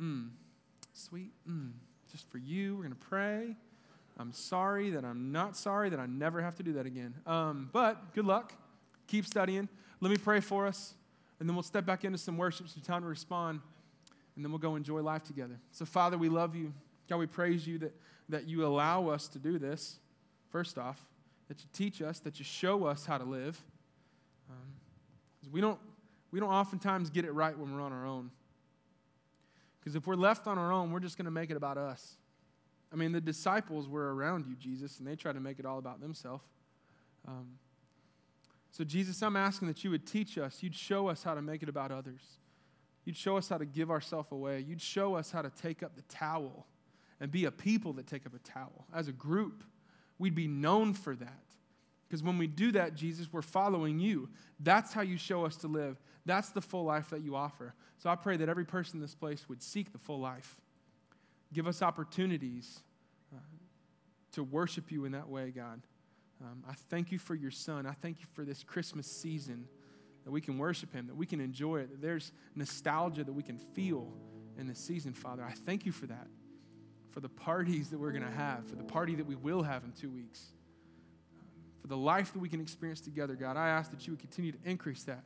Mm, 0.01 0.29
sweet. 0.93 1.33
Mm, 1.49 1.73
just 2.11 2.29
for 2.29 2.39
you, 2.39 2.75
we're 2.75 2.83
going 2.83 2.95
to 2.95 3.07
pray. 3.07 3.57
I'm 4.19 4.33
sorry 4.33 4.91
that 4.91 5.05
I'm 5.05 5.33
not 5.33 5.57
sorry 5.57 5.89
that 5.91 5.99
I 5.99 6.07
never 6.07 6.43
have 6.43 6.57
to 6.57 6.63
do 6.63 6.75
that 6.75 6.87
again. 6.87 7.15
Um, 7.27 7.71
but 7.73 8.15
good 8.15 8.27
luck. 8.27 8.53
Keep 9.07 9.27
studying. 9.27 9.69
Let 10.01 10.11
me 10.11 10.17
pray 10.17 10.41
for 10.41 10.67
us 10.67 10.95
and 11.41 11.49
then 11.49 11.57
we'll 11.57 11.63
step 11.63 11.87
back 11.87 12.05
into 12.05 12.19
some 12.19 12.37
worship, 12.37 12.69
some 12.69 12.83
time 12.83 13.03
to 13.03 13.09
respond, 13.09 13.61
and 14.37 14.45
then 14.45 14.53
we'll 14.53 14.59
go 14.59 14.77
enjoy 14.77 15.01
life 15.01 15.25
together. 15.25 15.59
So, 15.73 15.87
Father, 15.87 16.19
we 16.19 16.29
love 16.29 16.55
you. 16.55 16.73
God, 17.09 17.17
we 17.17 17.27
praise 17.27 17.67
you 17.67 17.79
that, 17.79 17.99
that 18.29 18.47
you 18.47 18.65
allow 18.65 19.09
us 19.09 19.27
to 19.29 19.39
do 19.39 19.59
this, 19.59 19.99
first 20.51 20.79
off, 20.79 21.01
that 21.49 21.61
you 21.61 21.67
teach 21.73 22.03
us, 22.03 22.21
that 22.21 22.39
you 22.39 22.45
show 22.45 22.85
us 22.85 23.07
how 23.07 23.17
to 23.17 23.25
live. 23.25 23.61
Um, 24.51 24.57
we, 25.51 25.63
don't, 25.63 25.79
we 26.31 26.39
don't 26.39 26.51
oftentimes 26.51 27.09
get 27.09 27.25
it 27.25 27.33
right 27.33 27.59
when 27.59 27.75
we're 27.75 27.81
on 27.81 27.93
our 27.93 28.07
own. 28.07 28.31
Because 29.81 29.97
if 29.97 30.07
we're 30.07 30.15
left 30.15 30.47
on 30.47 30.59
our 30.59 30.73
own, 30.73 30.93
we're 30.93 31.01
just 31.01 31.17
going 31.17 31.25
to 31.25 31.31
make 31.31 31.51
it 31.51 31.57
about 31.57 31.79
us. 31.79 32.17
I 32.93 32.97
mean, 32.97 33.13
the 33.13 33.21
disciples 33.21 33.89
were 33.89 34.15
around 34.15 34.47
you, 34.47 34.57
Jesus, 34.57 34.99
and 34.99 35.07
they 35.07 35.17
tried 35.17 35.35
to 35.35 35.41
make 35.41 35.59
it 35.59 35.67
all 35.67 35.79
about 35.79 36.01
themselves. 36.01 36.45
Um, 37.27 37.59
so, 38.73 38.85
Jesus, 38.85 39.23
I'm 39.23 39.37
asking 39.37 39.69
that 39.69 39.83
you 39.83 39.91
would 39.91 40.07
teach 40.07 40.39
us, 40.39 40.63
you'd 40.63 40.75
show 40.75 41.09
us 41.09 41.23
how 41.23 41.35
to 41.35 41.43
make 41.43 41.63
it 41.63 41.69
about 41.69 41.91
others. 41.91 42.21
You'd 43.05 43.17
show 43.17 43.37
us 43.37 43.49
how 43.49 43.59
to 43.59 43.65
give 43.65 43.91
ourselves 43.91 44.31
away. 44.31 44.61
You'd 44.61 44.83
show 44.83 45.15
us 45.15 45.31
how 45.31 45.43
to 45.43 45.51
take 45.51 45.83
up 45.83 45.97
the 45.97 46.03
towel 46.03 46.67
and 47.19 47.31
be 47.31 47.45
a 47.47 47.51
people 47.51 47.93
that 47.95 48.07
take 48.07 48.27
up 48.27 48.35
a 48.35 48.39
towel. 48.39 48.87
As 48.95 49.09
a 49.09 49.13
group, 49.13 49.65
we'd 50.19 50.35
be 50.35 50.47
known 50.47 50.95
for 50.95 51.17
that. 51.17 51.45
Because 52.11 52.25
when 52.25 52.39
we 52.39 52.49
do 52.49 52.73
that, 52.73 52.97
Jesus, 52.97 53.33
we're 53.33 53.41
following 53.41 54.01
you. 54.01 54.29
That's 54.59 54.93
how 54.93 55.03
you 55.03 55.17
show 55.17 55.45
us 55.45 55.55
to 55.59 55.69
live. 55.69 55.97
That's 56.27 56.49
the 56.49 56.61
full 56.61 56.83
life 56.83 57.11
that 57.11 57.23
you 57.23 57.37
offer. 57.37 57.73
So 57.99 58.11
I 58.11 58.17
pray 58.17 58.37
that 58.39 58.49
every 58.49 58.65
person 58.65 58.97
in 58.97 59.01
this 59.01 59.15
place 59.15 59.49
would 59.49 59.63
seek 59.63 59.93
the 59.93 59.99
full 59.99 60.19
life. 60.19 60.61
give 61.53 61.69
us 61.69 61.83
opportunities 61.83 62.81
uh, 63.33 63.39
to 64.33 64.43
worship 64.43 64.91
you 64.91 65.05
in 65.05 65.13
that 65.13 65.29
way, 65.29 65.53
God. 65.53 65.83
Um, 66.43 66.65
I 66.69 66.73
thank 66.73 67.13
you 67.13 67.19
for 67.19 67.37
your 67.37 67.53
son. 67.53 67.87
I 67.87 67.93
thank 67.93 68.19
you 68.19 68.27
for 68.33 68.45
this 68.45 68.65
Christmas 68.65 69.07
season 69.07 69.69
that 70.25 70.33
we 70.33 70.41
can 70.41 70.59
worship 70.59 70.93
him, 70.93 71.07
that 71.07 71.17
we 71.17 71.27
can 71.27 71.41
enjoy 71.41 71.77
it, 71.79 71.91
that 71.91 72.03
there's 72.03 72.33
nostalgia 72.57 73.23
that 73.23 73.33
we 73.33 73.45
can 73.45 73.59
feel 73.59 74.13
in 74.59 74.67
this 74.67 74.81
season, 74.81 75.13
Father. 75.13 75.45
I 75.45 75.53
thank 75.53 75.87
you 75.87 75.93
for 75.93 76.07
that, 76.07 76.27
for 77.11 77.21
the 77.21 77.29
parties 77.29 77.91
that 77.91 78.01
we're 78.01 78.13
going 78.13 78.25
to 78.25 78.31
have, 78.31 78.67
for 78.67 78.75
the 78.75 78.83
party 78.83 79.15
that 79.15 79.27
we 79.27 79.37
will 79.37 79.63
have 79.63 79.85
in 79.85 79.93
two 79.93 80.11
weeks, 80.11 80.53
for 81.81 81.87
the 81.87 81.97
life 81.97 82.33
that 82.33 82.39
we 82.39 82.49
can 82.49 82.61
experience 82.61 83.01
together, 83.01 83.35
God. 83.35 83.57
I 83.57 83.69
ask 83.69 83.91
that 83.91 84.07
you 84.07 84.13
would 84.13 84.21
continue 84.21 84.53
to 84.53 84.59
increase 84.65 85.05
that, 85.05 85.25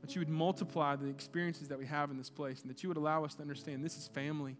that 0.00 0.14
you 0.14 0.20
would 0.20 0.28
multiply 0.28 0.96
the 0.96 1.06
experiences 1.06 1.68
that 1.68 1.78
we 1.78 1.86
have 1.86 2.10
in 2.10 2.16
this 2.16 2.30
place, 2.30 2.62
and 2.62 2.70
that 2.70 2.82
you 2.82 2.88
would 2.88 2.96
allow 2.96 3.24
us 3.24 3.34
to 3.34 3.42
understand 3.42 3.84
this 3.84 3.96
is 3.96 4.08
family. 4.08 4.56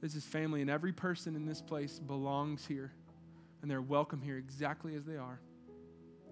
This 0.00 0.14
is 0.16 0.24
family, 0.24 0.60
and 0.62 0.70
every 0.70 0.92
person 0.92 1.36
in 1.36 1.46
this 1.46 1.62
place 1.62 2.00
belongs 2.00 2.66
here, 2.66 2.92
and 3.60 3.70
they're 3.70 3.80
welcome 3.80 4.20
here 4.20 4.36
exactly 4.36 4.96
as 4.96 5.04
they 5.04 5.16
are. 5.16 5.40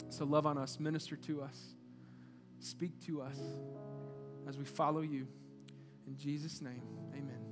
So 0.09 0.25
love 0.25 0.47
on 0.47 0.59
us, 0.59 0.81
minister 0.81 1.15
to 1.17 1.43
us, 1.43 1.75
speak 2.59 3.01
to 3.07 3.23
us 3.23 3.39
as 4.49 4.59
we 4.59 4.65
follow 4.65 5.03
you. 5.03 5.27
In 6.07 6.17
Jesus' 6.17 6.61
name, 6.61 6.83
amen. 7.13 7.50